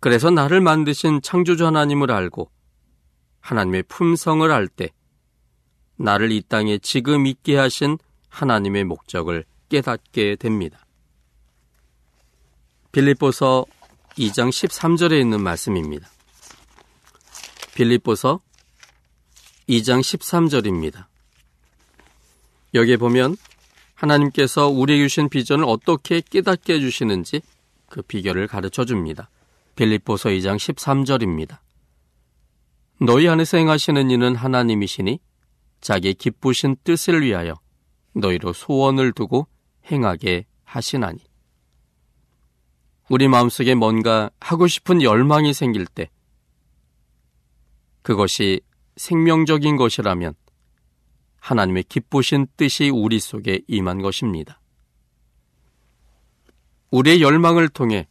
[0.01, 2.51] 그래서 나를 만드신 창조주 하나님을 알고
[3.41, 4.91] 하나님의 품성을 알 때
[5.97, 7.99] 나를 이 땅에 지금 있게 하신
[8.29, 10.87] 하나님의 목적을 깨닫게 됩니다.
[12.93, 13.65] 빌립보서
[14.19, 16.09] 2장 13절에 있는 말씀입니다.
[17.75, 18.41] 빌립보서
[19.69, 21.05] 2장 13절입니다.
[22.73, 23.37] 여기에 보면
[23.95, 27.43] 하나님께서 우리에게 주신 비전을 어떻게 깨닫게 해주시는지
[27.91, 29.29] 그 비결을 가르쳐 줍니다.
[29.75, 31.59] 빌립보서 2장 13절입니다.
[33.01, 35.19] 너희 안에서 행하시는 이는 하나님이시니
[35.83, 37.61] 자기 기쁘신 뜻을 위하여
[38.15, 39.47] 너희로 소원을 두고
[39.91, 41.19] 행하게 하시나니.
[43.09, 46.11] 우리 마음속에 뭔가 하고 싶은 열망이 생길 때
[48.03, 48.61] 그것이
[48.97, 50.35] 생명적인 것이라면
[51.39, 54.61] 하나님의 기쁘신 뜻이 우리 속에 임한 것입니다.
[56.91, 58.09] 우리의 열망을 통해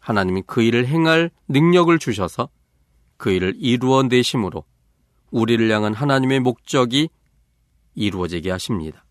[0.00, 2.48] 하나님이 그 일을 행할 능력을 주셔서
[3.16, 4.64] 그 일을 이루어 내심으로
[5.30, 7.08] 우리를 향한 하나님의 목적이
[7.94, 9.04] 이루어지게 하십니다.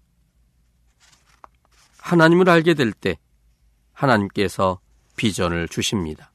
[2.00, 3.18] 하나님을 알게 될 때
[3.94, 4.80] 하나님께서
[5.16, 6.32] 비전을 주십니다.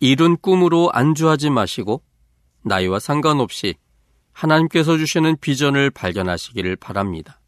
[0.00, 2.02] 이룬 꿈으로 안주하지 마시고
[2.62, 3.74] 나이와 상관없이
[4.32, 7.40] 하나님께서 주시는 비전을 발견하시기를 바랍니다.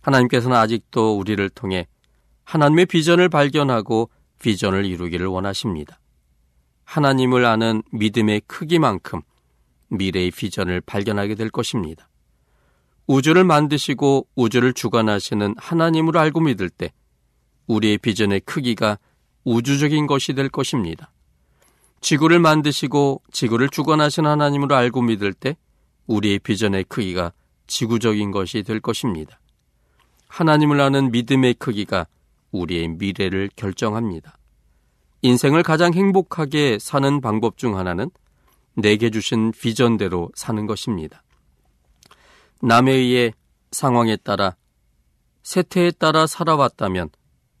[0.00, 1.86] 하나님께서는 아직도 우리를 통해
[2.44, 4.08] 하나님의 비전을 발견하고
[4.40, 5.98] 비전을 이루기를 원하십니다.
[6.84, 9.22] 하나님을 아는 믿음의 크기만큼
[9.88, 12.08] 미래의 비전을 발견하게 될 것입니다.
[13.06, 16.92] 우주를 만드시고 우주를 주관하시는 하나님을 알고 믿을 때
[17.66, 18.98] 우리의 비전의 크기가
[19.44, 21.10] 우주적인 것이 될 것입니다.
[22.00, 25.56] 지구를 만드시고 지구를 주관하신 하나님으로 알고 믿을 때
[26.06, 27.32] 우리의 비전의 크기가
[27.66, 29.40] 지구적인 것이 될 것입니다.
[30.28, 32.06] 하나님을 아는 믿음의 크기가
[32.52, 34.36] 우리의 미래를 결정합니다.
[35.22, 38.10] 인생을 가장 행복하게 사는 방법 중 하나는
[38.74, 41.22] 내게 주신 비전대로 사는 것입니다.
[42.62, 43.32] 남에 의해
[43.72, 44.56] 상황에 따라
[45.42, 47.10] 세태에 따라 살아왔다면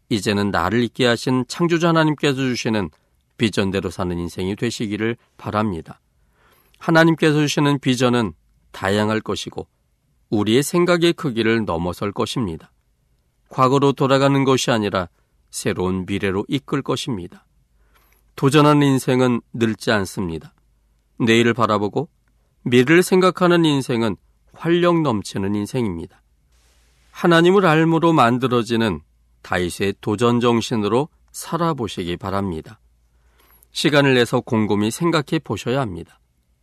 [0.08, 2.90] 이제는 나를 있게 하신 창조자 하나님께서 주시는
[3.38, 6.00] 비전대로 사는 인생이 되시기를 바랍니다.
[6.78, 8.32] 하나님께서 주시는 비전은
[8.72, 9.66] 다양할 것이고
[10.30, 12.72] 우리의 생각의 크기를 넘어설 것입니다.
[13.48, 15.08] 과거로 돌아가는 것이 아니라
[15.50, 17.46] 새로운 미래로 이끌 것입니다.
[18.34, 20.52] 도전하는 인생은 늙지 않습니다.
[21.18, 22.08] 내일을 바라보고
[22.64, 24.16] 미래를 생각하는 인생은
[24.52, 26.22] 활력 넘치는 인생입니다.
[27.12, 29.00] 하나님을 알므로 만들어지는
[29.46, 32.80] 다윗의 도전 정신으로 살아보시기 바랍니다.
[33.70, 36.18] 시간을 내서 곰곰이 생각해 보셔야 합니다.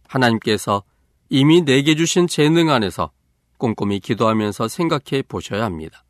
[0.09, 0.83] 하나님께서
[1.29, 3.11] 이미 내게 주신 재능 안에서
[3.57, 6.03] 꼼꼼히 기도하면서 생각해 보셔야 합니다.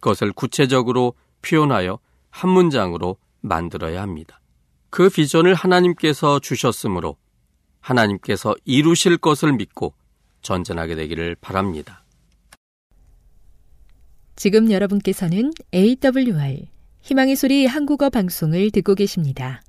[0.00, 1.12] 그것을 구체적으로
[1.42, 1.98] 표현하여
[2.30, 4.40] 한 문장으로 만들어야 합니다.
[4.88, 7.18] 그 비전을 하나님께서 주셨으므로
[7.80, 9.92] 하나님께서 이루실 것을 믿고
[10.40, 12.03] 전전하게 되기를 바랍니다.
[14.36, 16.66] 지금 여러분께서는 AWR
[17.02, 19.62] 희망의 소리 한국어 방송을 듣고 계십니다.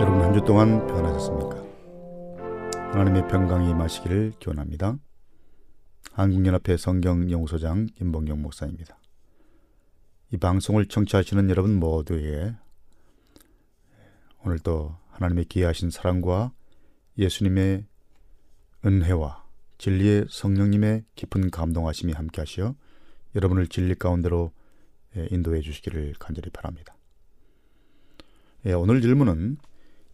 [0.00, 1.56] 여러분 한 주 동안 변하셨습니까?
[2.92, 4.96] 하나님의 평강이 임하시기를 기원합니다.
[6.18, 8.98] 한국연합회 성경연구소장 임봉경 목사입니다.
[10.32, 12.56] 이 방송을 청취하시는 여러분 모두에게
[14.44, 16.50] 오늘도 하나님의 기이하신 사랑과
[17.18, 17.84] 예수님의
[18.84, 19.46] 은혜와
[19.78, 22.74] 진리의 성령님의 깊은 감동하심이 함께하시어
[23.36, 24.50] 여러분을 진리 가운데로
[25.30, 26.96] 인도해 주시기를 간절히 바랍니다.
[28.66, 29.58] 예, 오늘 질문은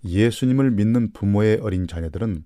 [0.04, 2.44] 예수님을 믿는 부모의 어린 자녀들은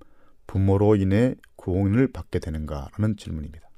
[0.48, 3.68] 부모로 인해 구원을 받게 되는가라는 질문입니다.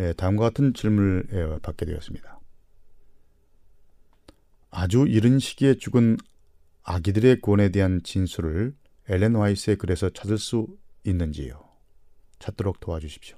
[0.00, 2.40] 예, 다음과 같은 질문을 예, 받게 되었습니다.
[4.70, 6.16] 아주 이른 시기에 죽은
[6.82, 8.74] 아기들의 구원에 대한 진술을
[9.08, 10.66] 엘렌 와이스의 글에서 찾을 수
[11.04, 11.62] 있는지요?
[12.38, 13.36] 찾도록 도와주십시오.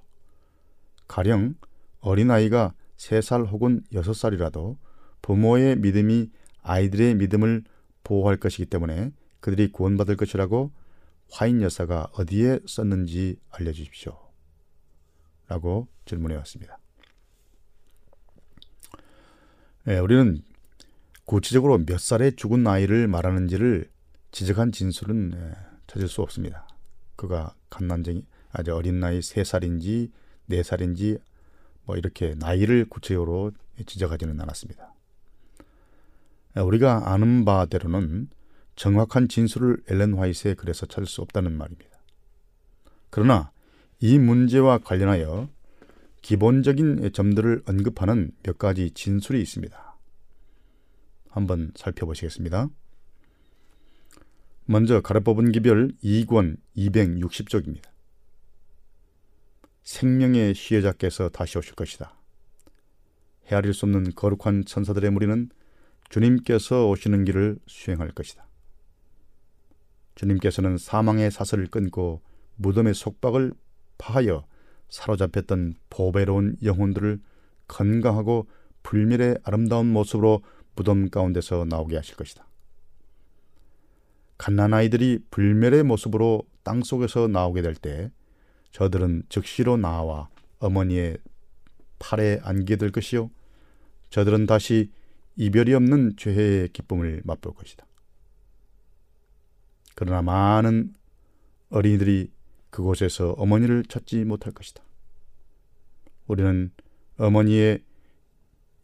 [1.08, 1.56] 가령
[2.00, 4.76] 어린아이가 3살 혹은 6살이라도
[5.20, 6.30] 부모의 믿음이
[6.62, 7.64] 아이들의 믿음을
[8.04, 10.70] 보호할 것이기 때문에 그들이 구원받을 것이라고
[11.32, 14.18] 화인 여사가 어디에 썼는지 알려주십시오.
[15.48, 16.78] 라고 질문해 왔습니다.
[19.88, 20.42] 예, 우리는
[21.24, 23.90] 구체적으로 몇 살에 죽은 아이를 말하는지를
[24.30, 25.54] 지적한 진술은 예,
[25.86, 26.68] 찾을 수 없습니다.
[27.16, 30.10] 그가 갓난쟁이 아주 어린 나이 3살인지
[30.50, 31.18] 4살인지
[31.86, 33.52] 뭐 이렇게 나이를 구체적으로
[33.86, 34.92] 지적하지는 않았습니다.
[36.56, 38.28] 우리가 아는 바대로는
[38.82, 42.00] 정확한 진술을 엘렌 화이트의 글에서 찾을 수 없다는 말입니다.
[43.10, 43.52] 그러나
[44.00, 45.48] 이 문제와 관련하여
[46.20, 49.96] 기본적인 점들을 언급하는 몇 가지 진술이 있습니다.
[51.30, 52.70] 한번 살펴보시겠습니다.
[54.64, 57.88] 먼저 가르뽑은 기별 2권 260쪽입니다.
[59.84, 62.16] 생명의 시혜자께서 다시 오실 것이다.
[63.46, 65.50] 헤아릴 수 없는 거룩한 천사들의 무리는
[66.10, 68.48] 주님께서 오시는 길을 수행할 것이다.
[70.14, 72.20] 주님께서는 사망의 사슬을 끊고
[72.56, 73.52] 무덤의 속박을
[73.98, 74.44] 파하여
[74.88, 77.20] 사로잡혔던 보배로운 영혼들을
[77.68, 78.46] 건강하고
[78.82, 80.42] 불멸의 아름다운 모습으로
[80.74, 82.46] 무덤 가운데서 나오게 하실 것이다.
[84.38, 88.10] 갓난아이들이 불멸의 모습으로 땅 속에서 나오게 될 때
[88.72, 91.18] 저들은 즉시로 나와 어머니의
[91.98, 93.30] 팔에 안게 될 것이요.
[94.10, 94.90] 저들은 다시
[95.36, 97.86] 이별이 없는 죄의 기쁨을 맛볼 것이다.
[99.94, 100.94] 그러나 많은
[101.70, 102.30] 어린이들이
[102.70, 104.82] 그곳에서 어머니를 찾지 못할 것이다.
[106.26, 106.70] 우리는
[107.18, 107.84] 어머니의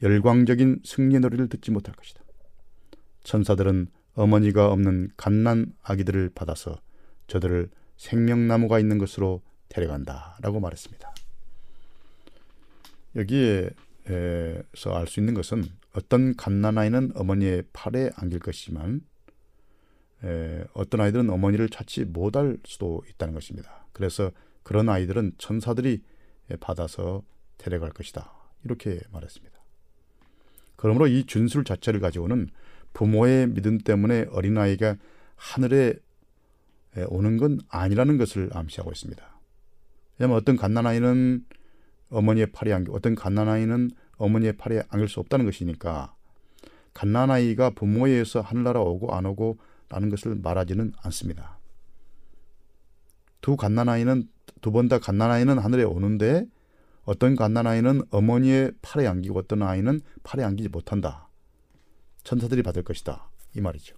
[0.02, 2.22] 열광적인 승리 노래를 듣지 못할 것이다.
[3.24, 6.80] 천사들은 어머니가 없는 갓난 아기들을 받아서
[7.26, 10.38] 저들을 생명나무가 있는 것으로 데려간다.
[10.40, 11.14] 라고 말했습니다.
[13.16, 13.72] 여기에서
[14.94, 19.00] 알 수 있는 것은 어떤 갓난 아이는 어머니의 팔에 안길 것이지만
[20.24, 23.86] 에, 어떤 아이들은 어머니를 찾지 못할 수도 있다는 것입니다.
[23.92, 24.30] 그래서
[24.62, 26.02] 그런 아이들은 천사들이
[26.60, 27.22] 받아서
[27.56, 28.32] 데려갈 것이다.
[28.64, 29.58] 이렇게 말했습니다.
[30.76, 32.48] 그러므로 이 준술 자체를 가지고는
[32.92, 34.96] 부모의 믿음 때문에 어린아이가
[35.36, 35.94] 하늘에
[37.08, 39.40] 오는 건 아니라는 것을 암시하고 있습니다.
[40.18, 41.44] 왜냐하면 어떤 갓난아이는
[42.10, 46.14] 어머니의 팔에 안겨, 어떤 갓난아이는 어머니의 팔에 안길 수 없다는 것이니까
[46.94, 49.58] 갓난아이가 부모에 의해서 하늘나라 오고 안 오고
[49.89, 51.59] 라는 것을 말하지는 않습니다.
[53.41, 54.28] 두 갓난아이는
[54.61, 56.47] 두 번 다 갓난아이는 하늘에 오는데
[57.05, 61.28] 어떤 갓난아이는 어머니의 팔에 안기고 어떤 아이는 팔에 안기지 못한다.
[62.24, 63.30] 천사들이 받을 것이다.
[63.57, 63.97] 이 말이죠.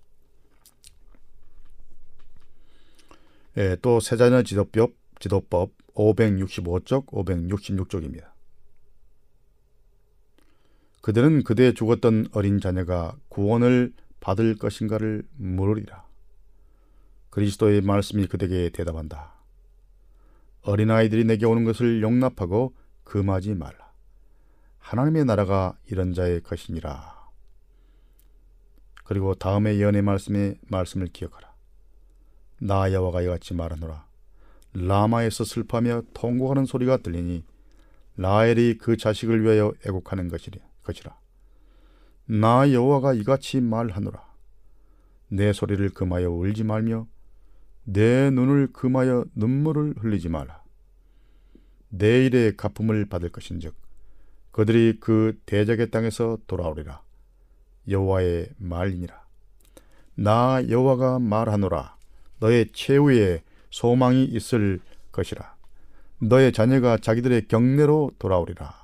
[3.57, 8.31] 예, 또 세자녀 지도법, 지도법 565쪽, 566쪽입니다.
[11.03, 16.05] 그들은 그대 죽었던 어린 자녀가 구원을 받을 것인가를 물으리라.
[17.31, 19.35] 그리스도의 말씀이 그대에게 대답한다.
[20.63, 23.91] 어린아이들이 내게 오는 것을 용납하고 금하지 말라.
[24.79, 27.19] 하나님의 나라가 이런 자의 것이니라.
[29.05, 31.51] 그리고 다음에 예언의 말씀의 말씀을 기억하라.
[32.63, 34.05] 나 여호와가 이같이 말하노라
[34.75, 37.43] 라마에서 슬퍼하며 통곡하는 소리가 들리니
[38.17, 41.17] 라헬이 그 자식을 위하여 애곡하는 것이라
[42.31, 44.23] 나 여호와가 이같이 말하노라.
[45.31, 47.09] 내 소리를 금하여 울지 말며
[47.83, 50.63] 내 눈을 금하여 눈물을 흘리지 말라.
[51.89, 53.75] 내일의 가품을 받을 것인즉
[54.53, 57.03] 그들이 그 대적의 땅에서 돌아오리라.
[57.89, 59.21] 여호와의 말이니라.
[60.15, 61.97] 나 여호와가 말하노라.
[62.39, 64.79] 너의 최후에 소망이 있을
[65.11, 65.57] 것이라.
[66.21, 68.80] 너의 자녀가 자기들의 경내로 돌아오리라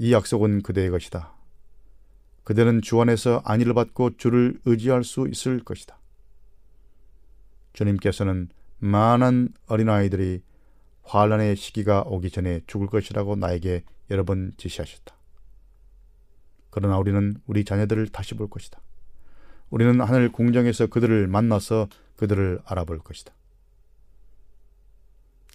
[0.00, 1.34] 이 약속은 그대의 것이다
[2.44, 5.98] 그대는 주 안에서 안위를 받고 주를 의지할 수 있을 것이다
[7.74, 8.48] 주님께서는
[8.78, 10.42] 많은 어린아이들이
[11.02, 15.14] 환란의 시기가 오기 전에 죽을 것이라고 나에게 여러 번 지시하셨다.
[16.70, 18.80] 그러나 우리는 우리 자녀들을 다시 볼 것이다.
[19.70, 23.32] 우리는 하늘 공정에서 그들을 만나서 그들을 알아볼 것이다.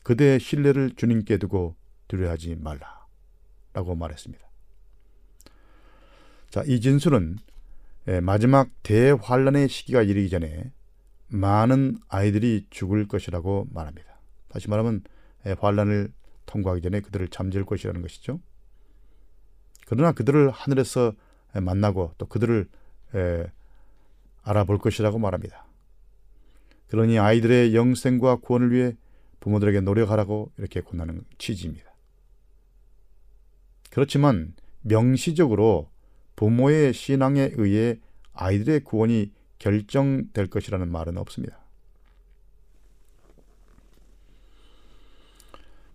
[0.04, 1.76] 그대의 신뢰를 주님께 두고
[2.08, 3.05] 두려워하지 말라.
[3.76, 4.44] 라고 말했습니다.
[6.50, 7.38] 자, 이 진술은
[8.22, 10.72] 마지막 대환란의 시기가 이르기 전에
[11.28, 14.18] 많은 아이들이 죽을 것이라고 말합니다.
[14.48, 15.04] 다시 말하면
[15.60, 16.14] 환란을
[16.46, 18.40] 통과하기 전에 그들을 잠재울 것이라는 것이죠.
[19.88, 21.14] 그러나 그들을 하늘에서
[21.54, 22.70] 만나고 또 그들을
[24.44, 25.66] 알아볼 것이라고 말합니다.
[26.88, 28.96] 그러니 아이들의 영생과 구원을 위해
[29.42, 31.94] 부모들에게 노력하라고 이렇게 권하는 취지입니다.
[33.96, 35.90] 그렇지만 명시적으로
[36.36, 37.98] 부모의 신앙에 의해
[38.34, 41.58] 아이들의 구원이 결정될 것이라는 말은 없습니다.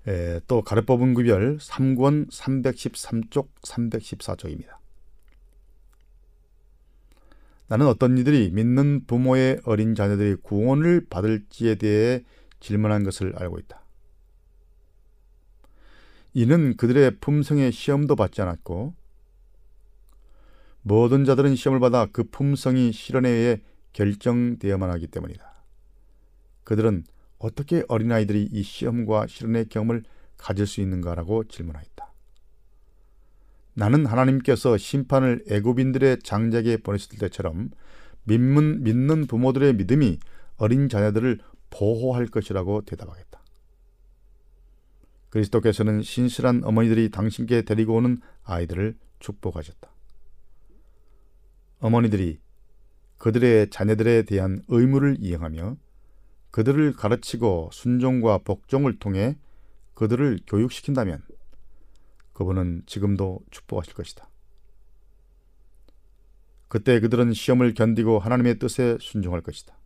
[0.09, 4.79] 에, 또 가르법은 구별 3권 313쪽 314쪽입니다.
[7.69, 12.25] 나는 어떤 이들이 믿는 부모의 어린 자녀들이 구원을 받을지에 대해
[12.61, 13.85] 질문한 것을 알고 있다.
[16.33, 18.95] 이는 그들의 품성의 시험도 받지 않았고
[20.83, 23.61] 모든 자들은 시험을 받아 그 품성이 실현에 의해
[23.93, 25.51] 결정되어만 하기 때문이다.
[26.65, 27.05] 그들은
[27.39, 30.05] 어떻게 어린아이들이 이 시험과 실현의 경험을
[30.37, 32.11] 가질 수 있는가라고 질문하였다.
[33.75, 37.71] 나는 하나님께서 심판을 애굽인들의 장작에 보내셨을 때처럼
[38.25, 40.19] 믿는, 믿는 부모들의 믿음이
[40.57, 41.39] 어린 자녀들을
[41.71, 43.30] 보호할 것이라고 대답하겠다.
[45.31, 49.91] 그리스도께서는 신실한 어머니들이 당신께 데리고 오는 아이들을 축복하셨다.
[51.79, 52.41] 어머니들이
[53.19, 55.77] 그들의 자녀들에 대한 의무를 이행하며
[56.51, 59.37] 그들을 가르치고 순종과 복종을 통해
[59.95, 61.23] 그들을 교육시킨다면
[62.33, 64.29] 그분은 지금도 축복하실 것이다.
[66.69, 69.77] 그때 그들은 시험을 견디고 하나님의 뜻에 순종할 것이다.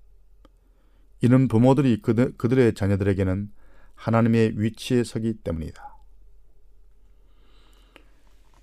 [1.22, 3.50] 이는 부모들이 그들, 그들의 자녀들에게는
[3.94, 5.94] 하나님의 위치에 서기 때문이다.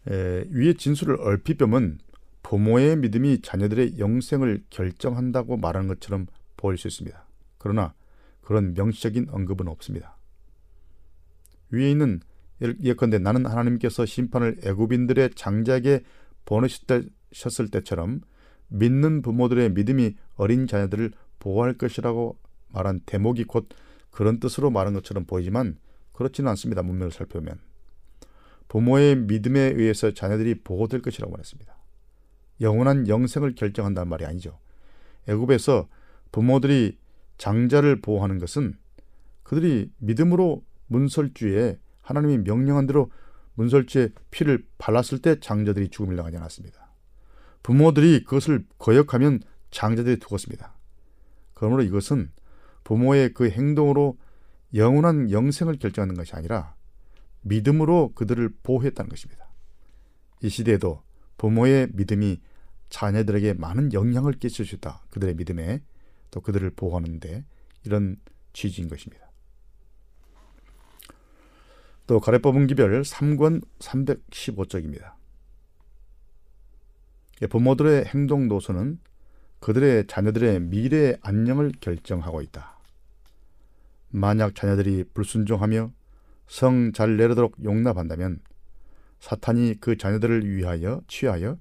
[0.10, 2.00] 에, 위의 진술을 얼핏 보면
[2.44, 6.28] 부모의 믿음이 자녀들의 영생을 결정한다고 말하는 것처럼
[6.58, 7.26] 보일 수 있습니다.
[7.58, 7.94] 그러나
[8.42, 10.18] 그런 명시적인 언급은 없습니다.
[11.70, 12.20] 위에 있는
[12.84, 16.02] 예컨대 나는 하나님께서 심판을 애굽인들의 장작에
[16.46, 18.22] 보내셨을 때처럼
[18.68, 22.38] 믿는 부모들의 믿음이 어린 자녀들을 보호할 것이라고
[22.70, 23.70] 말한 대목이 곧
[24.12, 25.78] 그런 뜻으로 말한 것처럼 보이지만
[26.14, 26.84] 그렇지는 않습니다.
[26.84, 27.60] 문맥을 살펴보면
[28.68, 31.76] 부모의 믿음에 의해서 자녀들이 보호될 것이라고 말했습니다.
[32.62, 34.60] 영원한 영생을 결정한다는 말이 아니죠.
[35.28, 35.90] 애굽에서
[36.32, 36.98] 부모들이
[37.38, 38.76] 장자를 보호하는 것은
[39.44, 43.12] 그들이 믿음으로 문설주에 하나님이 명령한 대로
[43.56, 46.94] 문설주에 피를 발랐을 때 장자들이 죽음을 당하지 않았습니다.
[47.64, 49.42] 부모들이 그것을 거역하면
[49.72, 50.74] 장자들이 죽었습니다.
[51.54, 52.32] 그러므로 이것은
[52.84, 54.18] 부모의 그 행동으로
[54.74, 56.76] 영원한 영생을 결정하는 것이 아니라
[57.42, 59.50] 믿음으로 그들을 보호했다는 것입니다.
[60.42, 61.04] 이 시대에도
[61.38, 62.40] 부모의 믿음이
[62.90, 65.04] 자녀들에게 많은 영향을 끼칠 수 있다.
[65.10, 65.82] 그들의 믿음에
[66.30, 67.46] 또 그들을 보호하는데
[67.86, 68.18] 이런
[68.54, 69.32] 취지인 것입니다.
[72.08, 75.14] 또 가래법은 기별 3권 315쪽입니다.
[77.50, 79.00] 부모들의 행동 노선은
[79.60, 82.71] 그들의 자녀들의 미래 안녕을 결정하고 있다.
[84.12, 85.92] 만약 자녀들이 불순종하며
[86.48, 88.40] 성 잘 내려도록 용납한다면
[89.20, 91.58] 사탄이 그 자녀들을 위하여 취하여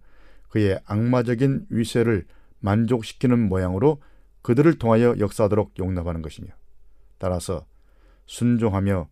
[0.48, 2.26] 그의 악마적인 위세를
[2.58, 4.02] 만족시키는 모양으로
[4.42, 6.48] 그들을 통하여 역사하도록 용납하는 것이며
[7.18, 7.66] 따라서
[8.26, 9.08] 순종하며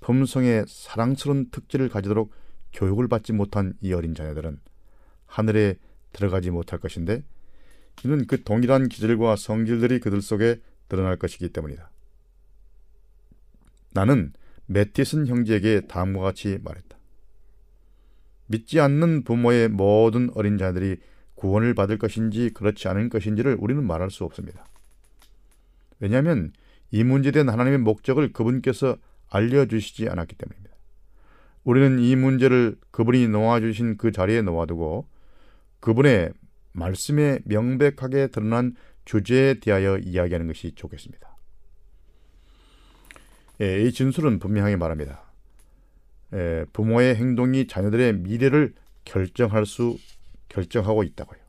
[0.00, 2.32] 품성의 사랑스러운 특질을 가지도록
[2.72, 4.60] 교육을 받지 못한 이 어린 자녀들은
[5.26, 5.76] 하늘에
[6.12, 7.22] 들어가지 못할 것인데
[8.04, 11.91] 이는 그 동일한 기질과 성질들이 그들 속에 드러날 것이기 때문이다.
[13.92, 14.32] 나는
[14.66, 16.96] 매티슨 형제에게 다음과 같이 말했다.
[18.46, 20.96] 믿지 않는 부모의 모든 어린 자들이
[21.34, 24.66] 구원을 받을 것인지 그렇지 않은 것인지를 우리는 말할 수 없습니다.
[25.98, 26.52] 왜냐하면
[26.90, 28.96] 이 문제에 대한 하나님의 목적을 그분께서
[29.30, 30.76] 알려주시지 않았기 때문입니다.
[31.64, 35.06] 우리는 이 문제를 그분이 놓아주신 그 자리에 놓아두고
[35.80, 36.32] 그분의
[36.72, 38.74] 말씀에 명백하게 드러난
[39.04, 41.31] 주제에 대하여 이야기하는 것이 좋겠습니다.
[43.62, 45.22] 예, 이 진술은 분명하게 말합니다.
[46.32, 49.98] 예, 부모의 행동이 자녀들의 미래를 결정할 수
[50.48, 51.40] 결정하고 있다고요.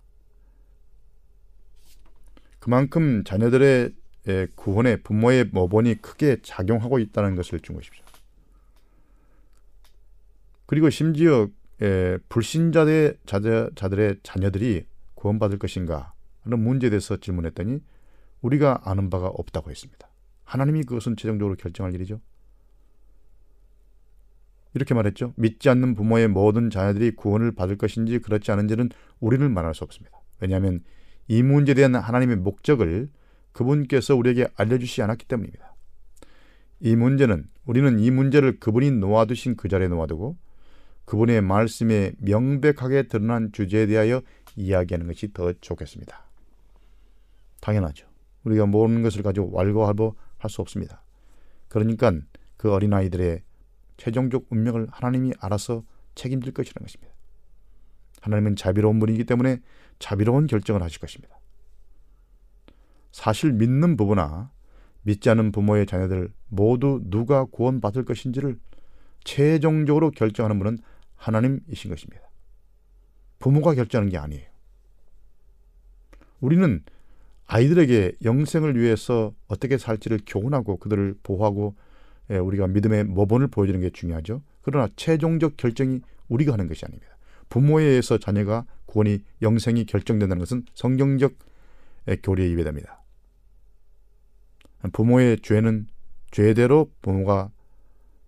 [2.60, 3.96] 그만큼 자녀들의
[4.28, 8.06] 예, 구원에 부모의 모본이 크게 작용하고 있다는 것을 준 것입니다.
[10.68, 11.50] 그리고 심지어
[11.82, 14.86] 예, 불신자의 자들의 자녀들이
[15.16, 17.82] 구원받을 것인가 하는 문제에 대해서 질문했더니
[18.42, 20.13] 우리가 아는 바가 없다고 했습니다.
[20.44, 22.20] 하나님이 그것은 최종적으로 결정할 일이죠.
[24.74, 25.34] 이렇게 말했죠.
[25.36, 28.90] 믿지 않는 부모의 모든 자녀들이 구원을 받을 것인지 그렇지 않은지는
[29.20, 30.20] 우리는 말할 수 없습니다.
[30.40, 30.82] 왜냐하면
[31.28, 33.10] 이 문제에 대한 하나님의 목적을
[33.52, 35.76] 그분께서 우리에게 알려주시지 않았기 때문입니다.
[36.80, 40.38] 이 문제는 우리는 이 문제를 그분이 놓아두신 그 자리에 놓아두고
[41.06, 44.22] 그분의 말씀에 명백하게 드러난 주제에 대하여
[44.56, 46.24] 이야기하는 것이 더 좋겠습니다.
[47.62, 48.08] 당연하죠.
[48.44, 51.02] 우리가 모르는 것을 가지고 왈가왈부 할 수 없습니다.
[51.68, 52.12] 그러니까
[52.58, 53.42] 그 어린아이들의
[53.98, 55.84] 최종적 운명을 하나님이 알아서
[56.16, 57.14] 책임질 것이라는 것입니다.
[58.22, 59.60] 하나님은 자비로운 분이기 때문에
[60.00, 61.40] 자비로운 결정을 하실 것입니다.
[63.12, 64.52] 사실 믿는 부부나
[65.04, 68.60] 믿지 않은 부모의 자녀들 모두 누가 구원받을 것인지를
[69.24, 70.78] 최종적으로 결정하는 분은
[71.16, 72.30] 하나님이신 것입니다.
[73.40, 74.48] 부모가 결정하는 게 아니에요.
[76.40, 76.84] 우리는
[77.46, 81.76] 아이들에게 영생을 위해서 어떻게 살지를 교훈하고 그들을 보호하고
[82.32, 84.42] 예, 우리가 믿음의 모본을 보여주는 게 중요하죠.
[84.62, 87.18] 그러나 최종적 결정이 우리가 하는 것이 아닙니다.
[87.50, 91.34] 부모에 의해서 자녀가 구원이 영생이 결정된다는 것은 성경적
[92.24, 93.04] 교리에 위배됩니다.
[94.92, 95.88] 부모의 죄는
[96.32, 97.52] 죄대로 부모가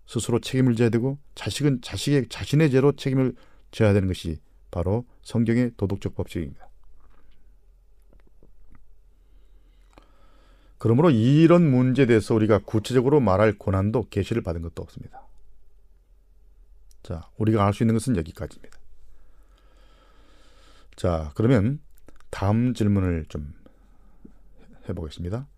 [0.06, 3.34] 스스로 책임을 져야 되고 자식은 자식의 자신의 죄로 책임을
[3.72, 4.38] 져야 되는 것이
[4.70, 6.68] 바로 성경의 도덕적 법칙입니다.
[10.86, 15.20] 그러므로 이런 문제에 대해서 우리가 구체적으로 말할 고난도 계시를 받은 것도 없습니다.
[17.02, 18.78] 자, 우리가 알 수 있는 것은 여기까지입니다.
[20.94, 21.80] 자, 그러면
[22.30, 23.52] 다음 질문을 좀
[24.88, 25.48] 해보겠습니다.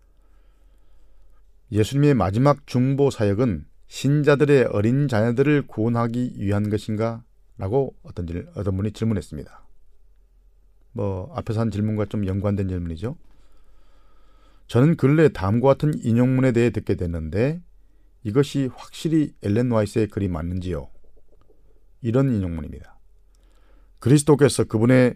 [1.73, 7.23] 예수님의 마지막 중보 사역은 신자들의 어린 자녀들을 구원하기 위한 것인가?
[7.59, 8.25] 라고 어떤,
[8.55, 9.63] 어떤 분이 질문했습니다.
[10.93, 13.15] 뭐, 앞에서 한 질문과 좀 연관된 질문이죠.
[14.69, 17.59] 저는 근래 다음과 같은 인용문에 대해 듣게 됐는데
[18.23, 20.87] 이것이 확실히 엘렌 와이스의 글이 맞는지요?
[22.01, 22.99] 이런 인용문입니다.
[23.97, 25.15] 그리스도께서 그분의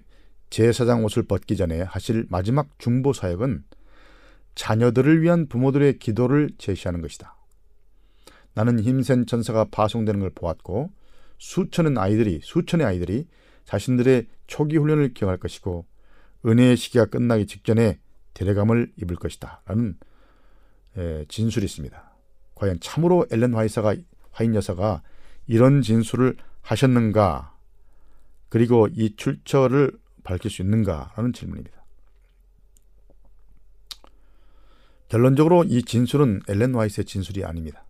[0.50, 3.64] 제사장 옷을 벗기 전에 하실 마지막 중보 사역은
[4.56, 7.36] 자녀들을 위한 부모들의 기도를 제시하는 것이다.
[8.56, 10.92] 나는 힘센 전사가 파송되는 걸 보았고
[11.38, 13.28] 수천의 아이들이 수천의 아이들이
[13.66, 15.86] 자신들의 초기 훈련을 기억할 것이고
[16.44, 18.00] 은혜의 시기가 끝나기 직전에
[18.34, 19.62] 데려감을 입을 것이다.
[19.66, 19.98] 라는
[20.98, 22.12] 에, 진술이 있습니다.
[22.56, 23.96] 과연 참으로 엘렌 화이사가,
[24.32, 25.02] 화인 여사가
[25.48, 27.56] 이런 진술을 하셨는가?
[28.50, 29.92] 그리고 이 출처를
[30.24, 31.14] 밝힐 수 있는가?
[31.16, 31.84] 라는 질문입니다.
[35.10, 37.86] 결론적으로 이 진술은 엘렌 화이트의 진술이 아닙니다.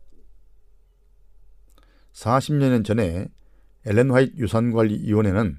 [2.14, 3.28] 40년 전에
[3.86, 5.58] 엘렌 화이트 유산관리위원회는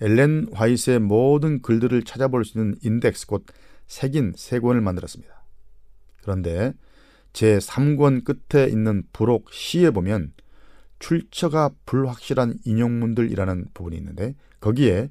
[0.00, 3.46] 엘렌 화이트의 모든 글들을 찾아볼 수 있는 인덱스 곧
[3.86, 5.44] 색인 세 권을 만들었습니다.
[6.22, 6.72] 그런데
[7.32, 10.32] 제 3권 끝에 있는 부록 C에 보면
[10.98, 15.10] 출처가 불확실한 인용문들이라는 부분이 있는데 거기에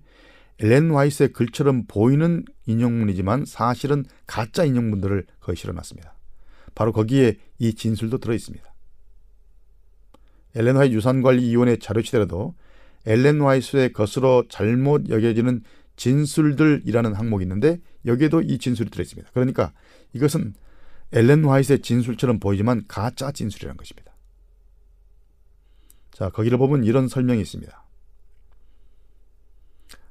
[0.60, 6.16] 엘렌 와이스의 글처럼 보이는 인용문이지만 사실은 가짜 인용문들을 거의 실어놨습니다.
[6.74, 8.74] 바로 거기에 이 진술도 들어 있습니다.
[10.56, 12.56] 엘렌 화잇 유산관리위원회 자료실에도
[13.06, 15.62] 엘렌 화잇의 것으로 잘못 여겨지는
[15.96, 19.30] 진술들이라는 항목이 있는데 여기에도 이 진술이 들어있습니다.
[19.34, 19.72] 그러니까
[20.14, 20.54] 이것은
[21.12, 24.14] 엘렌 화이트의 진술처럼 보이지만 가짜 진술이라는 것입니다.
[26.12, 27.84] 자, 거기를 보면 이런 설명이 있습니다.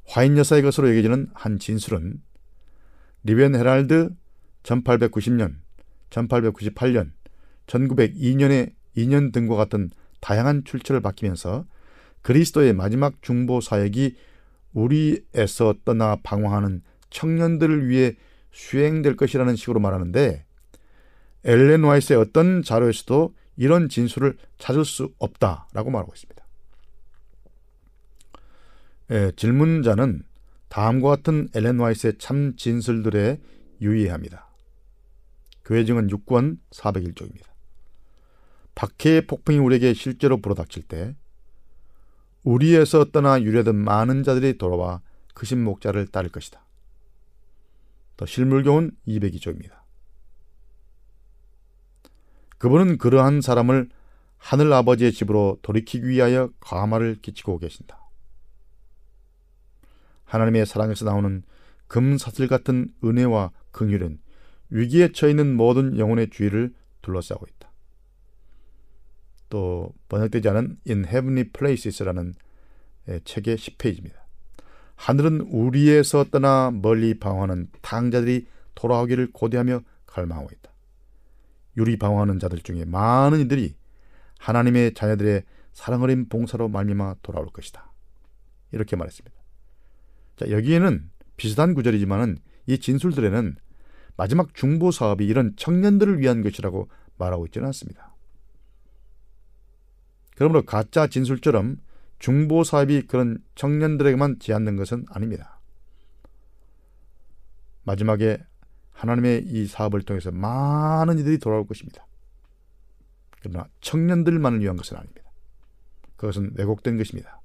[0.06, 2.22] 화잇 여사의 것으로 여겨지는 한 진술은
[3.24, 4.10] Review and Herald
[4.62, 5.56] 1890년,
[6.10, 7.12] 1898년,
[7.66, 11.66] 1902년의 2년 등과 같은 다양한 출처를 바뀌면서
[12.22, 14.16] 그리스도의 마지막 중보 사역이
[14.74, 18.16] 우리에서 떠나 방황하는 청년들을 위해
[18.52, 20.44] 수행될 것이라는 식으로 말하는데
[21.44, 26.44] 엘렌 와이스의 어떤 자료에서도 이런 진술을 찾을 수 없다라고 말하고 있습니다.
[29.10, 30.22] 예, 질문자는
[30.68, 33.38] 다음과 같은 엘렌 와이스의 참 진술들에
[33.80, 34.48] 유의해야 합니다.
[35.64, 37.44] 교회증은 6권 401쪽입니다.
[38.74, 41.14] 박해의 폭풍이 우리에게 실제로 불어닥칠 때
[42.44, 45.00] 우리에서 떠나 유래된 많은 자들이 돌아와
[45.34, 46.64] 그신 목자를 따를 것이다.
[48.16, 49.72] 더 실물교훈 202조입니다.
[52.58, 53.88] 그분은 그러한 사람을
[54.38, 57.98] 하늘 아버지의 집으로 돌이키기 위하여 과마를 끼치고 계신다.
[60.24, 61.42] 하나님의 사랑에서 나오는
[61.88, 64.18] 금사슬 같은 은혜와 긍휼은
[64.70, 67.53] 위기에 처해 있는 모든 영혼의 주위를 둘러싸고 있다.
[69.48, 72.34] 또 번역되지 않은 In Heavenly Places라는
[73.24, 74.14] 책의 10페이지입니다.
[74.96, 80.70] 하늘은 우리에서 떠나 멀리 방황하는 탕자들이 돌아오기를 고대하며 갈망하고 있다.
[81.76, 83.74] 유리 방황하는 자들 중에 많은 이들이
[84.38, 85.42] 하나님의 자녀들의
[85.72, 87.92] 사랑 어린 봉사로 말미암아 돌아올 것이다.
[88.70, 89.36] 이렇게 말했습니다.
[90.36, 93.56] 자, 여기에는 비슷한 구절이지만은 이 진술들에는
[94.16, 96.88] 마지막 중보 사업이 이런 청년들을 위한 것이라고
[97.18, 98.13] 말하고 있지는 않습니다.
[100.34, 101.78] 그러므로 가짜 진술처럼
[102.18, 105.60] 중보 사업이 그런 청년들에게만 제한된 것은 아닙니다.
[107.84, 108.38] 마지막에
[108.92, 112.06] 하나님의 이 사업을 통해서 많은 이들이 돌아올 것입니다.
[113.40, 115.30] 그러나 청년들만을 위한 것은 아닙니다.
[116.16, 117.40] 그것은 왜곡된 것입니다.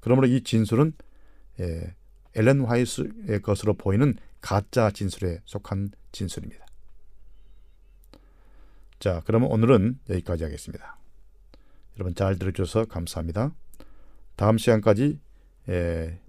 [0.00, 0.92] 그러므로 이 진술은
[1.60, 1.94] 예,
[2.34, 6.66] 엘렌 화이스의 것으로 보이는 가짜 진술에 속한 진술입니다.
[8.98, 10.98] 자, 그러면 오늘은 여기까지 하겠습니다.
[11.96, 13.52] 여러분 잘 들어주셔서 감사합니다.
[14.36, 15.18] 다음 시간까지
[15.68, 16.20] 예,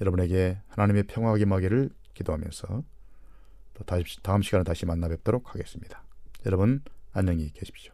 [0.00, 2.82] 여러분에게 하나님의 평화가 임하기를 기도하면서
[3.74, 6.02] 또 다시, 다음 시간에 다시 만나 뵙도록 하겠습니다.
[6.46, 6.82] 여러분
[7.12, 7.93] 안녕히 계십시오.